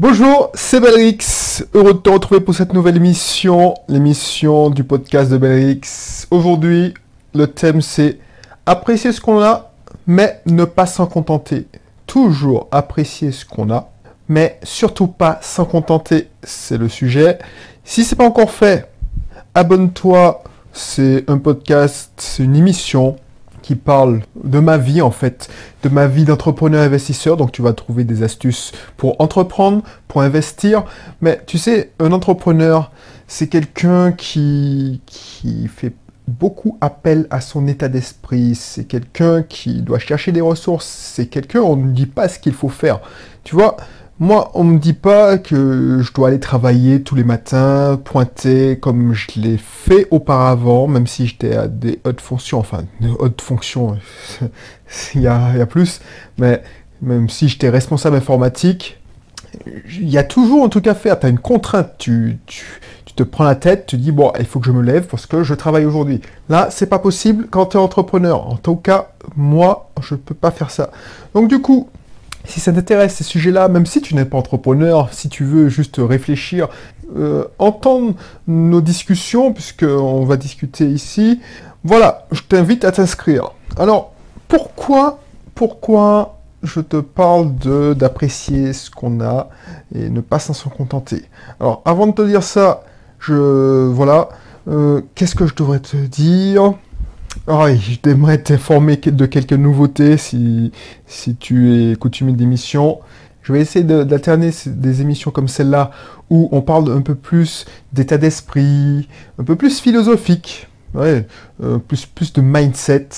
Bonjour, 0.00 0.50
c'est 0.54 0.80
Belrix. 0.80 1.62
Heureux 1.74 1.92
de 1.92 1.98
te 1.98 2.08
retrouver 2.08 2.40
pour 2.40 2.54
cette 2.54 2.72
nouvelle 2.72 2.96
émission, 2.96 3.74
l'émission 3.86 4.70
du 4.70 4.82
podcast 4.82 5.30
de 5.30 5.36
Belrix. 5.36 6.26
Aujourd'hui, 6.30 6.94
le 7.34 7.46
thème 7.46 7.82
c'est 7.82 8.18
apprécier 8.64 9.12
ce 9.12 9.20
qu'on 9.20 9.42
a, 9.42 9.72
mais 10.06 10.40
ne 10.46 10.64
pas 10.64 10.86
s'en 10.86 11.04
contenter. 11.04 11.66
Toujours 12.06 12.66
apprécier 12.72 13.30
ce 13.30 13.44
qu'on 13.44 13.70
a, 13.70 13.90
mais 14.26 14.58
surtout 14.62 15.06
pas 15.06 15.38
s'en 15.42 15.66
contenter. 15.66 16.28
C'est 16.42 16.78
le 16.78 16.88
sujet. 16.88 17.38
Si 17.84 18.02
c'est 18.02 18.16
pas 18.16 18.24
encore 18.24 18.52
fait, 18.52 18.90
abonne-toi. 19.54 20.42
C'est 20.72 21.28
un 21.28 21.36
podcast, 21.36 22.12
c'est 22.16 22.42
une 22.42 22.56
émission 22.56 23.16
qui 23.62 23.74
parle 23.74 24.22
de 24.42 24.58
ma 24.58 24.78
vie 24.78 25.02
en 25.02 25.10
fait, 25.10 25.48
de 25.82 25.88
ma 25.88 26.06
vie 26.06 26.24
d'entrepreneur 26.24 26.82
investisseur. 26.82 27.36
Donc 27.36 27.52
tu 27.52 27.62
vas 27.62 27.72
trouver 27.72 28.04
des 28.04 28.22
astuces 28.22 28.72
pour 28.96 29.20
entreprendre, 29.20 29.82
pour 30.08 30.22
investir. 30.22 30.84
Mais 31.20 31.40
tu 31.46 31.58
sais, 31.58 31.92
un 31.98 32.12
entrepreneur, 32.12 32.90
c'est 33.26 33.48
quelqu'un 33.48 34.12
qui, 34.12 35.00
fait 35.74 35.94
beaucoup 36.26 36.78
appel 36.80 37.26
à 37.30 37.40
son 37.40 37.66
état 37.66 37.88
d'esprit. 37.88 38.54
C'est 38.54 38.84
quelqu'un 38.84 39.42
qui 39.42 39.82
doit 39.82 39.98
chercher 39.98 40.32
des 40.32 40.40
ressources. 40.40 40.86
C'est 40.86 41.26
quelqu'un, 41.26 41.60
on 41.60 41.76
ne 41.76 41.92
dit 41.92 42.06
pas 42.06 42.28
ce 42.28 42.38
qu'il 42.38 42.54
faut 42.54 42.68
faire. 42.68 43.00
Tu 43.44 43.54
vois, 43.54 43.76
moi, 44.20 44.50
on 44.52 44.64
me 44.64 44.78
dit 44.78 44.92
pas 44.92 45.38
que 45.38 46.00
je 46.02 46.12
dois 46.12 46.28
aller 46.28 46.40
travailler 46.40 47.02
tous 47.02 47.14
les 47.14 47.24
matins, 47.24 47.98
pointer 48.04 48.78
comme 48.78 49.14
je 49.14 49.40
l'ai 49.40 49.56
fait 49.56 50.06
auparavant, 50.10 50.86
même 50.86 51.06
si 51.06 51.26
j'étais 51.26 51.56
à 51.56 51.68
des 51.68 52.00
hautes 52.04 52.20
fonctions, 52.20 52.58
enfin, 52.58 52.84
de 53.00 53.08
hautes 53.18 53.40
fonctions, 53.40 53.96
il 55.14 55.22
y 55.22 55.26
a, 55.26 55.64
plus, 55.64 56.02
mais 56.36 56.62
même 57.00 57.30
si 57.30 57.48
j'étais 57.48 57.70
responsable 57.70 58.14
informatique, 58.14 58.98
il 59.64 60.10
y 60.10 60.18
a 60.18 60.22
toujours 60.22 60.66
un 60.66 60.68
truc 60.68 60.86
à 60.86 60.94
faire. 60.94 61.18
Tu 61.18 61.24
as 61.24 61.30
une 61.30 61.38
contrainte, 61.38 61.92
tu, 61.96 62.38
te 63.16 63.22
prends 63.22 63.44
la 63.44 63.54
tête, 63.54 63.86
tu 63.86 63.96
dis, 63.96 64.12
bon, 64.12 64.32
il 64.38 64.44
faut 64.44 64.60
que 64.60 64.66
je 64.66 64.72
me 64.72 64.82
lève 64.82 65.06
parce 65.06 65.24
que 65.24 65.42
je 65.42 65.54
travaille 65.54 65.86
aujourd'hui. 65.86 66.20
Là, 66.50 66.68
c'est 66.70 66.86
pas 66.86 66.98
possible 66.98 67.46
quand 67.50 67.66
tu 67.66 67.78
es 67.78 67.80
entrepreneur. 67.80 68.46
En 68.46 68.56
tout 68.56 68.76
cas, 68.76 69.12
moi, 69.34 69.90
je 70.02 70.14
peux 70.14 70.34
pas 70.34 70.50
faire 70.50 70.70
ça. 70.70 70.90
Donc 71.32 71.48
du 71.48 71.60
coup, 71.62 71.88
si 72.44 72.60
ça 72.60 72.72
t'intéresse 72.72 73.14
ces 73.14 73.24
sujets-là, 73.24 73.68
même 73.68 73.86
si 73.86 74.00
tu 74.00 74.14
n'es 74.14 74.24
pas 74.24 74.38
entrepreneur, 74.38 75.12
si 75.12 75.28
tu 75.28 75.44
veux 75.44 75.68
juste 75.68 75.96
réfléchir, 75.98 76.68
euh, 77.16 77.44
entendre 77.58 78.14
nos 78.46 78.80
discussions, 78.80 79.52
puisqu'on 79.52 80.24
va 80.24 80.36
discuter 80.36 80.86
ici, 80.86 81.40
voilà, 81.84 82.26
je 82.30 82.42
t'invite 82.42 82.84
à 82.84 82.92
t'inscrire. 82.92 83.52
Alors, 83.78 84.12
pourquoi, 84.48 85.20
pourquoi 85.54 86.38
je 86.62 86.80
te 86.80 86.98
parle 86.98 87.56
de 87.56 87.94
d'apprécier 87.94 88.72
ce 88.72 88.90
qu'on 88.90 89.20
a 89.20 89.48
et 89.94 90.10
ne 90.10 90.20
pas 90.20 90.38
s'en 90.38 90.70
contenter? 90.70 91.24
Alors, 91.58 91.82
avant 91.84 92.06
de 92.06 92.12
te 92.12 92.22
dire 92.22 92.42
ça, 92.42 92.82
je 93.18 93.86
voilà, 93.86 94.28
euh, 94.68 95.00
qu'est-ce 95.14 95.34
que 95.34 95.46
je 95.46 95.54
devrais 95.54 95.80
te 95.80 95.96
dire? 95.96 96.74
Ah 97.46 97.64
oui, 97.64 98.00
j'aimerais 98.04 98.42
t'informer 98.42 98.96
de 98.96 99.26
quelques 99.26 99.52
nouveautés 99.52 100.16
si, 100.16 100.72
si 101.06 101.36
tu 101.36 101.92
es 101.92 101.96
coutumier 101.96 102.32
d'émissions. 102.32 103.00
Je 103.42 103.52
vais 103.52 103.60
essayer 103.60 103.84
d'alterner 103.84 104.50
des 104.66 105.00
émissions 105.00 105.30
comme 105.30 105.48
celle-là 105.48 105.90
où 106.28 106.48
on 106.52 106.60
parle 106.60 106.92
un 106.92 107.00
peu 107.00 107.14
plus 107.14 107.66
d'état 107.92 108.18
d'esprit, 108.18 109.08
un 109.38 109.44
peu 109.44 109.56
plus 109.56 109.80
philosophique, 109.80 110.68
ouais, 110.94 111.26
euh, 111.62 111.78
plus, 111.78 112.06
plus 112.06 112.32
de 112.32 112.42
mindset. 112.42 113.08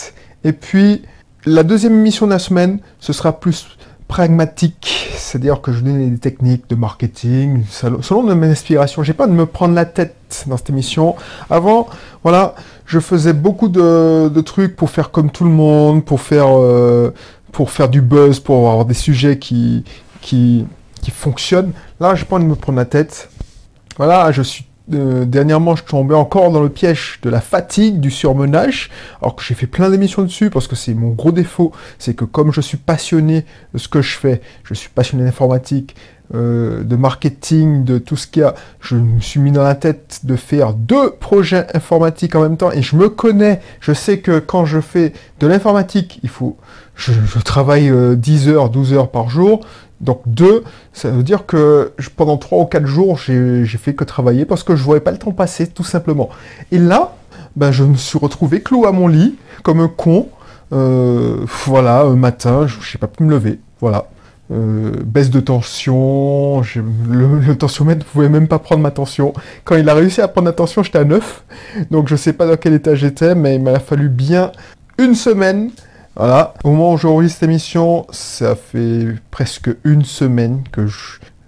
Et 0.45 0.53
puis, 0.53 1.03
la 1.45 1.65
deuxième 1.65 1.95
émission 1.95 2.27
de 2.27 2.33
la 2.33 2.39
semaine, 2.39 2.79
ce 3.01 3.13
sera 3.13 3.41
plus 3.41 3.77
pragmatique, 4.13 5.09
c'est-à-dire 5.17 5.63
que 5.63 5.73
je 5.73 5.81
donne 5.81 6.11
des 6.11 6.19
techniques 6.19 6.69
de 6.69 6.75
marketing 6.75 7.65
selon 7.71 8.23
mes 8.35 8.47
inspirations. 8.47 9.03
J'ai 9.03 9.15
pas 9.15 9.27
de 9.27 9.33
me 9.33 9.47
prendre 9.47 9.75
la 9.75 9.87
tête 9.87 10.45
dans 10.47 10.59
cette 10.59 10.69
émission. 10.69 11.17
Avant, 11.49 11.89
voilà, 12.23 12.55
je 12.85 13.01
faisais 13.01 13.33
beaucoup 13.33 13.71
de, 13.71 14.41
trucs 14.43 14.77
pour 14.77 14.91
faire 14.91 15.13
comme 15.13 15.31
tout 15.31 15.45
le 15.45 15.51
monde, 15.51 16.05
pour 16.05 16.21
faire 16.21 16.49
euh, 16.51 17.15
pour 17.53 17.71
faire 17.71 17.89
du 17.89 18.03
buzz, 18.03 18.39
pour 18.39 18.57
avoir 18.69 18.85
des 18.85 18.93
sujets 18.93 19.39
qui 19.39 19.83
qui 20.21 20.67
qui 21.01 21.11
fonctionnent. 21.11 21.73
Là, 21.99 22.15
j'ai 22.15 22.27
pas 22.27 22.39
de 22.39 22.45
me 22.45 22.55
prendre 22.55 22.77
la 22.77 22.85
tête. 22.85 23.31
Voilà, 23.97 24.31
je 24.31 24.43
suis 24.43 24.67
euh, 24.93 25.25
dernièrement, 25.25 25.77
je 25.77 25.85
tombais 25.85 26.15
encore 26.15 26.51
dans 26.51 26.63
le 26.63 26.69
piège 26.69 27.19
de 27.23 27.31
la 27.31 27.41
fatigue, 27.41 28.01
du 28.01 28.11
surmenage, 28.11 28.91
alors 29.21 29.37
que 29.37 29.43
j'ai 29.43 29.55
fait 29.55 29.67
plein 29.67 29.91
d'émissions 29.91 30.23
dessus, 30.23 30.51
parce 30.51 30.67
que 30.67 30.77
c'est 30.77 30.95
mon 30.95 31.11
gros 31.11 31.33
défaut, 31.33 31.73
c'est 31.99 32.15
que 32.15 32.25
comme 32.25 32.53
je 32.53 32.61
suis 32.61 32.77
passionné 32.79 33.45
de 33.73 33.79
ce 33.79 33.89
que 33.89 34.03
je 34.03 34.17
fais, 34.17 34.41
je 34.65 34.75
suis 34.75 34.89
passionné 34.89 35.25
d'informatique, 35.25 35.95
euh, 36.35 36.83
de 36.83 36.97
marketing, 36.97 37.85
de 37.85 37.99
tout 37.99 38.17
ce 38.17 38.27
qu'il 38.27 38.43
y 38.43 38.45
a, 38.45 38.55
je 38.81 38.97
me 38.97 39.21
suis 39.21 39.41
mis 39.41 39.53
dans 39.53 39.63
la 39.63 39.75
tête 39.75 40.21
de 40.25 40.37
faire 40.37 40.75
deux 40.75 41.11
projets 41.11 41.67
informatiques 41.75 42.35
en 42.35 42.43
même 42.43 42.57
temps, 42.57 42.73
et 42.73 42.83
je 42.83 42.97
me 42.97 43.09
connais, 43.09 43.61
je 43.81 43.93
sais 43.93 44.19
que 44.21 44.39
quand 44.39 44.65
je 44.65 44.81
fais 44.81 45.13
de 45.41 45.47
l'informatique, 45.47 46.21
il 46.23 46.29
faut, 46.29 46.57
je, 46.97 47.13
travaille 47.45 47.93
10 48.17 48.49
euh, 48.49 48.53
heures, 48.53 48.71
12 48.71 48.95
heures 48.95 49.11
par 49.11 49.29
jour, 49.29 49.61
donc 50.01 50.21
deux, 50.27 50.65
ça 50.93 51.11
veut 51.11 51.23
dire 51.23 51.47
que 51.47 51.93
pendant 52.17 52.37
trois 52.37 52.59
ou 52.59 52.67
quatre 52.67 52.87
jours, 52.87 53.19
j'ai 53.19 53.65
fait 53.67 53.95
que 53.95 54.03
travailler 54.05 54.45
parce 54.45 54.65
que 54.65 54.75
je 54.75 54.81
ne 54.81 54.85
voyais 54.87 55.01
pas 55.01 55.13
le 55.13 55.19
temps 55.19 55.31
passer, 55.31 55.69
tout 55.69 55.85
simplement. 55.85 56.29
Et 56.73 56.79
là, 56.79 57.15
ben, 57.57 57.71
je 57.71 57.85
me 57.85 57.95
suis 57.97 58.19
retrouvé 58.19 58.63
clos 58.63 58.87
à 58.87 58.93
mon 58.93 59.07
lit, 59.07 59.37
comme 59.63 59.81
un 59.81 59.89
con. 59.89 60.29
Euh, 60.73 61.45
voilà, 61.67 62.03
un 62.03 62.17
matin, 62.17 62.67
je 62.67 62.77
n'ai 62.77 62.99
pas 62.99 63.07
pu 63.07 63.23
me 63.25 63.31
lever. 63.31 63.61
Voilà. 63.81 64.07
Euh, 64.53 64.93
baisse 65.05 65.31
de 65.31 65.41
tension, 65.41 66.61
le, 66.61 67.39
le, 67.41 67.57
tensiomètre 67.57 68.01
ne 68.01 68.05
pouvait 68.05 68.29
même 68.29 68.49
pas 68.49 68.59
prendre 68.59 68.83
ma 68.83 68.91
tension. 68.91 69.33
Quand 69.65 69.77
il 69.77 69.89
a 69.89 69.95
réussi 69.95 70.21
à 70.21 70.29
prendre 70.29 70.47
la 70.47 70.53
tension, 70.53 70.83
j'étais 70.83 70.99
à 70.99 71.05
9. 71.05 71.45
Donc 71.91 72.09
je 72.09 72.17
sais 72.17 72.33
pas 72.33 72.47
dans 72.47 72.57
quel 72.57 72.75
état 72.75 72.95
j'étais, 72.95 73.35
mais 73.35 73.55
il 73.55 73.63
m'a 73.63 73.79
fallu 73.79 74.09
bien 74.09 74.53
une 74.99 75.15
semaine 75.15 75.71
voilà, 76.15 76.53
au 76.63 76.71
moment 76.71 76.93
où 76.93 76.99
j'enregistre 76.99 77.41
cette 77.41 77.49
émission, 77.49 78.07
ça 78.11 78.55
fait 78.55 79.07
presque 79.31 79.71
une 79.85 80.05
semaine 80.05 80.63
que 80.71 80.87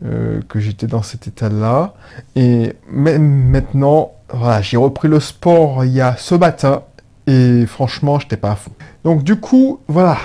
euh, 0.04 0.41
que 0.48 0.59
j'étais 0.59 0.86
dans 0.86 1.03
cet 1.03 1.26
état-là. 1.26 1.94
Et 2.34 2.72
même 2.91 3.50
maintenant, 3.50 4.12
voilà, 4.31 4.62
j'ai 4.62 4.78
repris 4.78 5.09
le 5.09 5.21
sport 5.21 5.84
il 5.84 5.92
y 5.92 6.00
a 6.00 6.16
ce 6.16 6.34
matin. 6.34 6.82
Et 7.26 7.66
franchement, 7.66 8.19
j'étais 8.19 8.38
pas 8.38 8.53
à 8.53 8.56
fond. 8.56 8.72
Donc 9.04 9.22
du 9.22 9.36
coup, 9.36 9.81
voilà. 9.86 10.16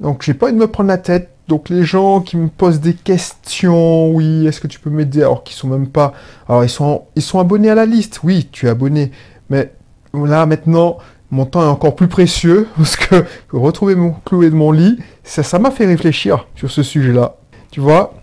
Donc 0.00 0.22
j'ai 0.22 0.34
pas 0.34 0.46
envie 0.46 0.54
de 0.54 0.60
me 0.60 0.66
prendre 0.66 0.88
la 0.88 0.98
tête. 0.98 1.30
Donc 1.48 1.68
les 1.68 1.84
gens 1.84 2.20
qui 2.20 2.36
me 2.36 2.48
posent 2.48 2.80
des 2.80 2.94
questions, 2.94 4.10
oui, 4.10 4.46
est-ce 4.46 4.60
que 4.60 4.66
tu 4.66 4.80
peux 4.80 4.90
m'aider 4.90 5.20
Alors 5.20 5.44
qu'ils 5.44 5.56
sont 5.56 5.68
même 5.68 5.88
pas... 5.88 6.14
Alors 6.48 6.64
ils 6.64 6.70
sont, 6.70 7.02
ils 7.16 7.22
sont 7.22 7.38
abonnés 7.38 7.68
à 7.68 7.74
la 7.74 7.84
liste, 7.84 8.20
oui, 8.24 8.48
tu 8.50 8.66
es 8.66 8.70
abonné. 8.70 9.10
Mais 9.50 9.70
là 10.14 10.46
maintenant, 10.46 10.98
mon 11.30 11.46
temps 11.46 11.62
est 11.62 11.68
encore 11.68 11.96
plus 11.96 12.08
précieux 12.08 12.68
parce 12.76 12.96
que, 12.96 13.24
retrouver 13.52 13.94
mon 13.94 14.12
cloué 14.24 14.50
de 14.50 14.54
mon 14.54 14.72
lit, 14.72 14.98
ça, 15.24 15.58
m'a 15.58 15.70
fait 15.70 15.86
réfléchir 15.86 16.46
sur 16.54 16.70
ce 16.70 16.82
sujet-là. 16.82 17.36
Tu 17.70 17.80
vois? 17.80 18.14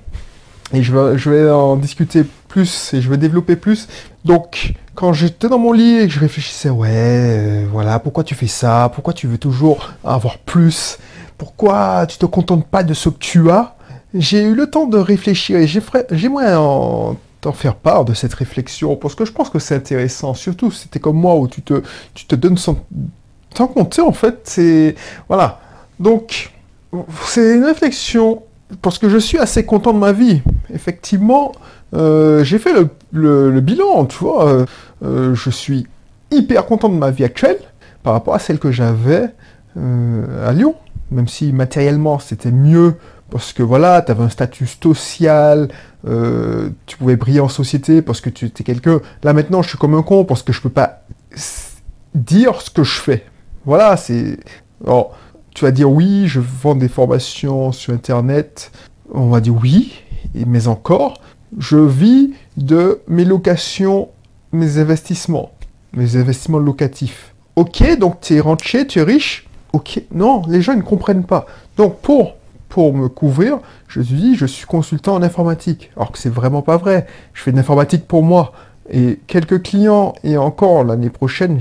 Et 0.74 0.82
je 0.82 1.30
vais, 1.30 1.50
en 1.50 1.76
discuter 1.76 2.24
plus 2.48 2.94
et 2.94 3.02
je 3.02 3.10
vais 3.10 3.18
développer 3.18 3.58
plus. 3.58 3.90
Donc, 4.24 4.74
quand 4.96 5.12
j'étais 5.12 5.50
dans 5.50 5.60
mon 5.60 5.74
lit 5.74 6.00
et 6.00 6.08
que 6.08 6.14
je 6.14 6.20
réfléchissais, 6.20 6.70
ouais, 6.70 6.90
euh, 6.92 7.68
voilà, 7.70 8.00
pourquoi 8.00 8.24
tu 8.24 8.36
fais 8.36 8.48
ça? 8.48 8.90
Pourquoi 8.94 9.14
tu 9.14 9.28
veux 9.28 9.38
toujours 9.38 9.92
avoir 10.04 10.38
plus? 10.38 10.98
Pourquoi 11.42 12.06
tu 12.06 12.20
te 12.20 12.28
contentes 12.28 12.68
pas 12.68 12.84
de 12.84 12.94
ce 12.94 13.10
que 13.10 13.18
tu 13.18 13.50
as? 13.50 13.74
J'ai 14.14 14.44
eu 14.44 14.54
le 14.54 14.70
temps 14.70 14.86
de 14.86 15.00
réfléchir 15.00 15.58
et 15.58 15.66
j'aimerais 15.66 16.54
en 16.54 17.18
t'en 17.42 17.52
faire 17.52 17.74
part 17.74 18.06
de 18.06 18.14
cette 18.14 18.36
réflexion, 18.36 18.96
parce 18.96 19.16
que 19.16 19.26
je 19.26 19.32
pense 19.32 19.50
que 19.50 19.58
c'est 19.58 19.74
intéressant, 19.74 20.36
surtout 20.36 20.70
si 20.70 20.88
t'es 20.88 21.00
comme 21.00 21.16
moi, 21.16 21.36
où 21.38 21.48
tu 21.48 21.64
te, 21.64 22.36
donnes 22.36 22.60
sans, 22.60 22.86
sans 23.58 23.66
compter, 23.66 24.04
en 24.04 24.12
fait, 24.12 24.42
c'est... 24.44 24.94
Voilà. 25.28 25.60
Donc, 26.00 26.52
c'est 27.26 27.56
une 27.56 27.64
réflexion, 27.64 28.44
parce 28.84 29.00
que 29.00 29.10
je 29.10 29.18
suis 29.18 29.40
assez 29.40 29.66
content 29.66 29.94
de 29.94 29.98
ma 29.98 30.12
vie. 30.12 30.44
Effectivement, 30.72 31.54
euh, 31.96 32.44
j'ai 32.44 32.60
fait 32.60 32.74
le, 32.74 33.50
le, 33.50 33.62
bilan, 33.62 34.06
tu 34.06 34.20
vois, 34.20 34.48
euh, 34.48 34.66
euh, 35.04 35.34
je 35.34 35.50
suis 35.50 35.88
hyper 36.30 36.68
content 36.68 36.90
de 36.90 37.00
ma 37.00 37.10
vie 37.10 37.24
actuelle, 37.24 37.58
par 38.04 38.14
rapport 38.14 38.36
à 38.36 38.40
celle 38.40 38.60
que 38.60 38.72
j'avais 38.72 39.34
à 39.76 40.52
Lyon, 40.52 40.76
même 41.12 41.28
si 41.28 41.54
matériellement 41.54 42.20
c'était 42.20 42.52
mieux 42.52 42.96
parce 43.30 43.54
que 43.54 43.64
voilà, 43.64 44.02
tu 44.02 44.12
avais 44.12 44.24
un 44.24 44.30
statut 44.30 44.68
social, 44.68 45.70
euh, 46.06 46.70
tu 46.86 46.98
pouvais 46.98 47.16
briller 47.16 47.40
en 47.40 47.48
société 47.48 48.02
parce 48.02 48.20
que 48.20 48.30
tu 48.30 48.46
étais 48.46 48.64
quelqu'un. 48.64 49.00
Là 49.24 49.34
maintenant, 49.34 49.62
je 49.62 49.70
suis 49.70 49.78
comme 49.78 49.96
un 49.96 50.04
con 50.04 50.26
parce 50.26 50.44
que 50.44 50.52
je 50.52 50.62
peux 50.62 50.70
pas 50.70 51.04
dire 52.14 52.62
ce 52.62 52.70
que 52.70 52.84
je 52.84 53.00
fais. 53.00 53.26
Voilà, 53.66 53.96
c'est. 53.96 54.38
Alors, 54.86 55.18
tu 55.56 55.64
vas 55.64 55.72
dire 55.72 55.90
oui, 55.90 56.28
je 56.28 56.42
vends 56.42 56.76
des 56.76 56.90
formations 56.90 57.72
sur 57.72 57.94
Internet. 57.94 58.72
On 59.14 59.30
va 59.30 59.40
dire 59.40 59.56
oui, 59.56 60.04
mais 60.34 60.68
encore, 60.68 61.22
je 61.58 61.78
vis 61.78 62.34
de 62.58 63.02
mes 63.08 63.26
locations, 63.26 64.10
mes 64.52 64.78
investissements, 64.78 65.52
mes 65.94 66.18
investissements 66.18 66.60
locatifs. 66.60 67.34
Ok, 67.56 67.98
donc 67.98 68.20
tu 68.22 68.36
es 68.36 68.40
rentier, 68.40 68.88
tu 68.88 69.00
es 69.00 69.04
riche. 69.04 69.48
Ok, 69.74 70.02
non, 70.12 70.42
les 70.48 70.62
gens 70.62 70.76
ne 70.76 70.82
comprennent 70.82 71.24
pas. 71.24 71.46
Donc 71.78 72.00
pour 72.00 72.36
pour 72.70 72.94
me 72.94 73.10
couvrir, 73.10 73.60
je 73.90 74.00
dis 74.02 74.36
je 74.36 74.46
suis 74.46 74.66
consultant 74.66 75.16
en 75.16 75.24
informatique. 75.24 75.92
Alors 75.96 76.12
que 76.12 76.18
c'est 76.18 76.30
vraiment 76.30 76.62
pas 76.62 76.78
vrai. 76.78 77.06
Je 77.34 77.42
fais 77.44 77.52
de 77.52 77.58
l'informatique 77.58 78.08
pour 78.08 78.24
moi. 78.24 78.54
Et 78.90 79.20
quelques 79.28 79.62
clients, 79.62 80.14
et 80.24 80.38
encore 80.38 80.84
l'année 80.84 81.10
prochaine, 81.10 81.60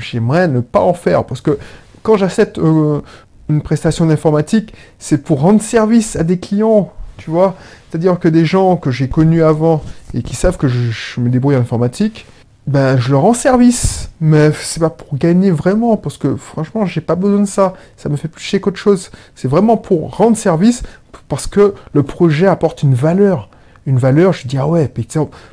j'aimerais 0.00 0.48
ne 0.48 0.60
pas 0.60 0.80
en 0.80 0.94
faire. 0.94 1.24
Parce 1.24 1.40
que 1.40 1.58
quand 2.02 2.16
j'accepte 2.16 2.58
euh, 2.58 3.02
une 3.48 3.62
prestation 3.62 4.06
d'informatique, 4.06 4.72
c'est 4.98 5.22
pour 5.22 5.40
rendre 5.40 5.60
service 5.60 6.16
à 6.16 6.24
des 6.24 6.38
clients, 6.38 6.92
tu 7.18 7.30
vois. 7.30 7.56
C'est-à-dire 7.88 8.18
que 8.18 8.28
des 8.28 8.44
gens 8.44 8.76
que 8.76 8.90
j'ai 8.90 9.08
connus 9.08 9.42
avant 9.42 9.82
et 10.14 10.22
qui 10.22 10.34
savent 10.34 10.56
que 10.56 10.68
je, 10.68 11.20
me 11.20 11.28
débrouille 11.28 11.56
en 11.56 11.60
informatique, 11.60 12.26
ben 12.66 12.98
je 12.98 13.10
leur 13.10 13.22
rends 13.22 13.34
service. 13.34 14.10
Mais 14.20 14.52
c'est 14.52 14.80
pas 14.80 14.90
pour 14.90 15.16
gagner 15.16 15.50
vraiment, 15.50 15.96
parce 15.96 16.18
que 16.18 16.36
franchement, 16.36 16.84
j'ai 16.86 17.00
pas 17.00 17.14
besoin 17.14 17.40
de 17.40 17.46
ça. 17.46 17.74
Ça 17.96 18.08
me 18.08 18.16
fait 18.16 18.28
plus 18.28 18.42
chier 18.42 18.60
qu'autre 18.60 18.78
chose. 18.78 19.10
C'est 19.34 19.48
vraiment 19.48 19.76
pour 19.76 20.16
rendre 20.16 20.36
service, 20.36 20.82
parce 21.28 21.46
que 21.46 21.74
le 21.92 22.02
projet 22.02 22.46
apporte 22.46 22.82
une 22.82 22.94
valeur. 22.94 23.48
Une 23.86 23.98
valeur, 23.98 24.32
je 24.32 24.46
dis, 24.46 24.58
ah 24.58 24.68
ouais, 24.68 24.92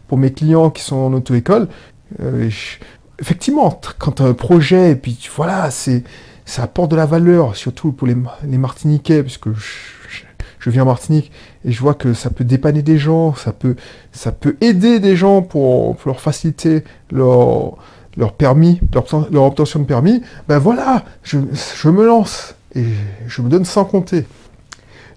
pour 0.07 0.17
mes 0.17 0.33
clients 0.33 0.69
qui 0.69 0.83
sont 0.83 0.97
en 0.97 1.13
auto-école, 1.13 1.69
euh, 2.21 2.49
effectivement, 3.19 3.79
quand 3.97 4.21
as 4.21 4.25
un 4.25 4.33
projet, 4.33 4.91
et 4.91 4.95
puis 4.95 5.17
voilà, 5.35 5.71
c'est 5.71 6.03
ça 6.45 6.63
apporte 6.63 6.91
de 6.91 6.95
la 6.95 7.05
valeur, 7.05 7.55
surtout 7.55 7.91
pour 7.91 8.07
les, 8.07 8.15
Martiniquais, 8.57 9.21
puisque 9.21 9.53
je, 9.53 10.23
je, 10.59 10.69
viens 10.69 10.83
en 10.83 10.85
Martinique 10.85 11.31
et 11.67 11.71
je 11.71 11.81
vois 11.81 11.93
que 11.93 12.13
ça 12.13 12.29
peut 12.29 12.45
dépanner 12.45 12.81
des 12.81 12.97
gens, 12.97 13.35
ça 13.35 13.51
peut, 13.51 13.75
aider 14.61 15.01
des 15.01 15.17
gens 15.17 15.41
pour, 15.41 15.97
leur 16.05 16.21
faciliter 16.21 16.85
leur, 17.11 17.75
leur 18.15 18.31
permis, 18.33 18.79
leur, 18.93 19.43
obtention 19.43 19.81
de 19.81 19.85
permis. 19.85 20.21
Ben 20.47 20.59
voilà, 20.59 21.03
je, 21.23 21.37
je 21.75 21.89
me 21.89 22.05
lance 22.05 22.55
et 22.73 22.85
je 23.27 23.41
me 23.41 23.49
donne 23.49 23.65
sans 23.65 23.83
compter. 23.83 24.25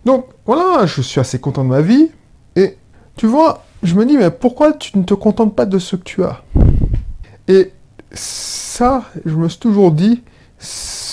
Donc 0.05 0.27
voilà, 0.45 0.87
je 0.87 1.01
suis 1.03 1.21
assez 1.21 1.39
content 1.39 1.63
de 1.63 1.69
ma 1.69 1.83
vie 1.83 2.11
et 2.57 2.77
tu 3.17 3.29
vois, 3.29 3.63
je 3.85 3.95
me 3.95 4.05
dis, 4.05 4.17
mais 4.17 4.33
pourquoi 4.33 4.73
tu 4.73 4.99
ne 4.99 5.05
te 5.05 5.15
contentes 5.15 5.55
pas 5.55 5.67
de 5.67 5.79
ce 5.79 5.95
que 5.95 6.03
tu 6.03 6.25
as? 6.25 6.43
Et 7.47 7.71
ça, 8.11 9.05
je 9.25 9.37
me 9.37 9.49
suis 9.49 9.61
toujours 9.61 9.93
dit, 9.93 10.25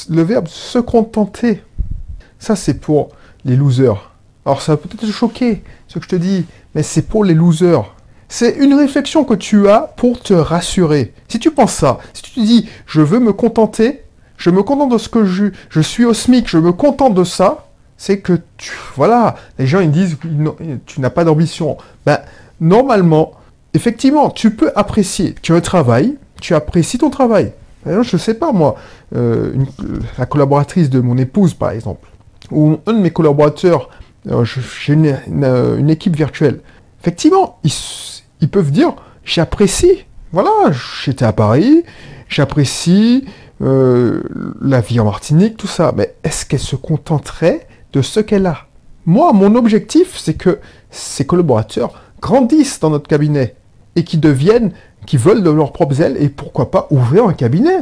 le 0.10 0.24
verbe 0.24 0.48
se 0.48 0.80
contenter, 0.80 1.62
ça 2.39 2.56
c'est 2.56 2.80
pour 2.80 3.10
les 3.45 3.56
losers. 3.56 4.17
Alors 4.48 4.62
ça 4.62 4.72
va 4.72 4.78
peut-être 4.78 5.02
te 5.02 5.12
choquer, 5.12 5.62
ce 5.90 6.00
que 6.00 6.06
je 6.06 6.10
te 6.10 6.16
dis, 6.16 6.46
mais 6.74 6.82
c'est 6.82 7.02
pour 7.02 7.26
les 7.26 7.34
losers. 7.34 7.94
C'est 8.30 8.56
une 8.56 8.76
réflexion 8.76 9.26
que 9.26 9.34
tu 9.34 9.68
as 9.68 9.82
pour 9.82 10.22
te 10.22 10.34
rassurer. 10.34 11.14
Si 11.28 11.38
tu 11.38 11.52
penses 11.52 11.74
ça, 11.74 11.98
si 12.14 12.24
tu 12.24 12.32
te 12.32 12.40
dis 12.40 12.70
je 12.86 13.02
veux 13.02 13.20
me 13.20 13.34
contenter, 13.34 14.04
je 14.38 14.50
me 14.50 14.64
contente 14.64 14.94
de 14.94 14.98
ce 14.98 15.10
que 15.10 15.26
je, 15.26 15.48
je 15.70 15.82
suis 15.82 16.06
au 16.06 16.14
SMIC, 16.14 16.48
je 16.48 16.60
me 16.60 16.72
contente 16.72 17.14
de 17.14 17.26
ça, 17.26 17.68
c'est 17.98 18.20
que 18.20 18.40
voilà, 18.96 19.36
les 19.60 19.68
gens 19.68 19.82
ils 19.82 19.92
disent 19.92 20.16
tu 20.86 21.02
n'as 21.02 21.10
pas 21.10 21.26
d'ambition. 21.26 21.76
Ben, 22.06 22.20
normalement, 22.62 23.34
effectivement, 23.74 24.30
tu 24.30 24.56
peux 24.56 24.72
apprécier. 24.78 25.36
Tu 25.42 25.52
as 25.52 25.56
un 25.58 25.62
travail, 25.62 26.16
tu 26.40 26.56
apprécies 26.56 27.00
ton 27.00 27.10
travail. 27.10 27.52
Je 27.86 28.16
sais 28.16 28.34
pas, 28.34 28.54
moi, 28.54 28.76
euh, 29.14 29.52
la 30.18 30.26
collaboratrice 30.26 30.90
de 30.90 31.02
mon 31.02 31.18
épouse, 31.18 31.54
par 31.54 31.72
exemple, 31.72 32.08
ou 32.50 32.78
un 32.86 32.94
de 32.94 33.00
mes 33.00 33.12
collaborateurs, 33.12 33.90
euh, 33.90 33.97
j'ai 34.44 34.94
une, 34.94 35.89
équipe 35.89 36.15
virtuelle. 36.15 36.62
Effectivement, 37.01 37.59
ils, 37.63 38.50
peuvent 38.50 38.71
dire, 38.71 38.94
j'apprécie, 39.24 40.06
voilà, 40.31 40.51
j'étais 41.03 41.25
à 41.25 41.33
Paris, 41.33 41.83
j'apprécie 42.27 43.25
euh, 43.62 44.24
la 44.62 44.81
vie 44.81 45.00
en 45.00 45.06
Martinique, 45.06 45.57
tout 45.57 45.68
ça. 45.68 45.94
Mais 45.95 46.15
est-ce 46.24 46.45
qu'elle 46.45 46.59
se 46.59 46.75
contenterait 46.75 47.68
de 47.94 48.01
ce 48.01 48.19
qu'elle 48.19 48.45
a? 48.45 48.65
Moi, 49.06 49.31
mon 49.33 49.56
objectif, 49.56 50.18
c'est 50.18 50.33
que 50.33 50.59
ces 50.91 51.25
collaborateurs 51.25 52.01
grandissent 52.21 52.79
dans 52.79 52.89
notre 52.89 53.07
cabinet 53.07 53.56
et 53.95 54.03
qui 54.03 54.18
deviennent 54.18 54.74
qui 55.07 55.18
veulent 55.18 55.41
de 55.41 55.50
leurs 55.50 55.71
propres 55.71 56.01
ailes 56.01 56.18
et 56.19 56.29
pourquoi 56.29 56.69
pas 56.69 56.88
ouvrir 56.91 57.25
un 57.25 57.33
cabinet. 57.33 57.79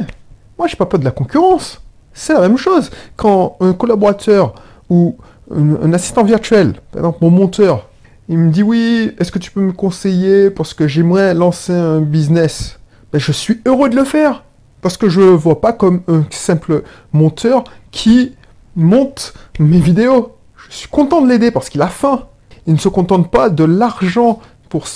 Moi, 0.58 0.68
j'ai 0.68 0.76
pas 0.76 0.86
peur 0.86 1.00
de 1.00 1.04
la 1.04 1.10
concurrence. 1.10 1.82
C'est 2.14 2.32
la 2.32 2.40
même 2.40 2.56
chose. 2.56 2.90
Quand 3.16 3.56
un 3.60 3.74
collaborateur 3.74 4.54
ou 4.88 5.16
un, 5.50 5.92
assistant 5.92 6.24
virtuel, 6.24 6.74
par 6.92 7.00
exemple 7.00 7.18
mon 7.22 7.30
monteur, 7.30 7.88
il 8.28 8.38
me 8.38 8.50
dit 8.50 8.62
oui, 8.62 9.12
est-ce 9.18 9.30
que 9.30 9.38
tu 9.38 9.50
peux 9.50 9.60
me 9.60 9.72
conseiller 9.72 10.50
parce 10.50 10.74
que 10.74 10.88
j'aimerais 10.88 11.34
lancer 11.34 11.72
un 11.72 12.00
business? 12.00 12.80
Ben, 13.12 13.18
Je 13.18 13.32
suis 13.32 13.60
heureux 13.66 13.88
de 13.88 13.96
le 13.96 14.04
faire. 14.04 14.42
Parce 14.82 14.96
que 14.96 15.08
je 15.08 15.20
ne 15.20 15.30
vois 15.30 15.60
pas 15.60 15.72
comme 15.72 16.02
un 16.06 16.24
simple 16.30 16.82
monteur 17.12 17.64
qui 17.90 18.34
monte 18.76 19.32
mes 19.58 19.80
vidéos. 19.80 20.36
Je 20.68 20.76
suis 20.76 20.88
content 20.88 21.22
de 21.22 21.28
l'aider 21.28 21.50
parce 21.50 21.68
qu'il 21.68 21.82
a 21.82 21.88
faim. 21.88 22.26
Il 22.66 22.74
ne 22.74 22.78
se 22.78 22.88
contente 22.88 23.30
pas 23.30 23.48
de 23.48 23.64
l'argent 23.64 24.40
pour 24.68 24.86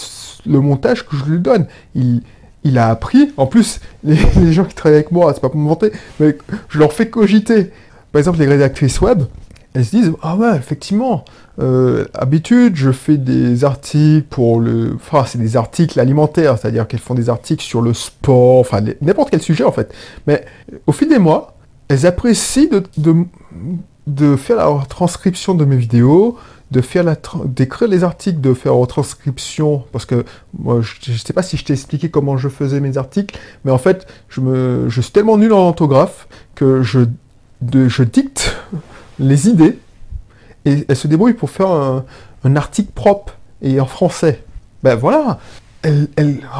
le 0.46 0.60
montage 0.60 1.06
que 1.06 1.16
je 1.16 1.24
lui 1.24 1.40
donne. 1.40 1.66
Il, 1.94 2.22
il 2.64 2.78
a 2.78 2.88
appris. 2.88 3.32
En 3.36 3.46
plus, 3.46 3.80
les, 4.04 4.52
gens 4.52 4.64
qui 4.64 4.74
travaillent 4.74 4.98
avec 4.98 5.12
moi, 5.12 5.32
c'est 5.34 5.40
pas 5.40 5.48
pour 5.48 5.60
me 5.60 5.68
vanter, 5.68 5.92
mais 6.18 6.36
je 6.68 6.78
leur 6.78 6.92
fais 6.92 7.08
cogiter. 7.08 7.70
Par 8.12 8.18
exemple, 8.18 8.38
les 8.38 8.46
rédactrices 8.46 9.00
web, 9.00 9.22
elles 9.74 9.84
se 9.84 9.90
disent 9.90 10.12
Ah 10.22 10.36
ouais, 10.36 10.56
effectivement, 10.56 11.24
euh, 11.60 12.06
habitude, 12.14 12.76
je 12.76 12.90
fais 12.90 13.16
des 13.16 13.64
articles 13.64 14.26
pour 14.28 14.60
le. 14.60 14.94
Enfin, 14.94 15.24
c'est 15.26 15.38
des 15.38 15.56
articles 15.56 15.98
alimentaires, 16.00 16.58
c'est-à-dire 16.58 16.88
qu'elles 16.88 17.00
font 17.00 17.14
des 17.14 17.28
articles 17.28 17.62
sur 17.62 17.82
le 17.82 17.94
sport, 17.94 18.60
enfin, 18.60 18.80
n'importe 19.00 19.30
quel 19.30 19.42
sujet 19.42 19.64
en 19.64 19.72
fait. 19.72 19.92
Mais 20.26 20.44
au 20.86 20.92
fil 20.92 21.08
des 21.08 21.18
mois, 21.18 21.54
elles 21.88 22.06
apprécient 22.06 22.68
de, 22.70 22.82
de, 22.96 23.24
de 24.06 24.36
faire 24.36 24.56
la 24.56 24.84
transcription 24.88 25.54
de 25.54 25.64
mes 25.64 25.76
vidéos, 25.76 26.38
de 26.70 26.80
faire 26.80 27.04
la 27.04 27.16
d'écrire 27.44 27.88
les 27.88 28.04
articles, 28.04 28.40
de 28.40 28.54
faire 28.54 28.74
retranscription, 28.74 29.84
parce 29.92 30.06
que 30.06 30.24
moi 30.58 30.80
je, 30.80 31.12
sais 31.12 31.32
pas 31.32 31.42
si 31.42 31.56
je 31.56 31.64
t'ai 31.64 31.72
expliqué 31.72 32.10
comment 32.10 32.36
je 32.36 32.48
faisais 32.48 32.80
mes 32.80 32.96
articles, 32.96 33.38
mais 33.64 33.72
en 33.72 33.78
fait 33.78 34.06
je 34.28 34.40
me 34.40 34.88
je 34.88 35.00
suis 35.00 35.12
tellement 35.12 35.36
nul 35.36 35.52
en 35.52 35.68
orthographe 35.68 36.28
que 36.54 36.82
je 36.82 37.00
de, 37.60 37.88
je 37.88 38.02
dicte 38.02 38.56
les 39.20 39.48
idées 39.48 39.78
et 40.64 40.84
elle 40.88 40.96
se 40.96 41.06
débrouille 41.06 41.34
pour 41.34 41.50
faire 41.50 41.70
un, 41.70 42.56
article 42.56 42.90
propre 42.92 43.36
et 43.62 43.80
en 43.80 43.86
français. 43.86 44.42
Ben 44.82 44.94
voilà, 44.94 45.38
elle, 45.82 46.08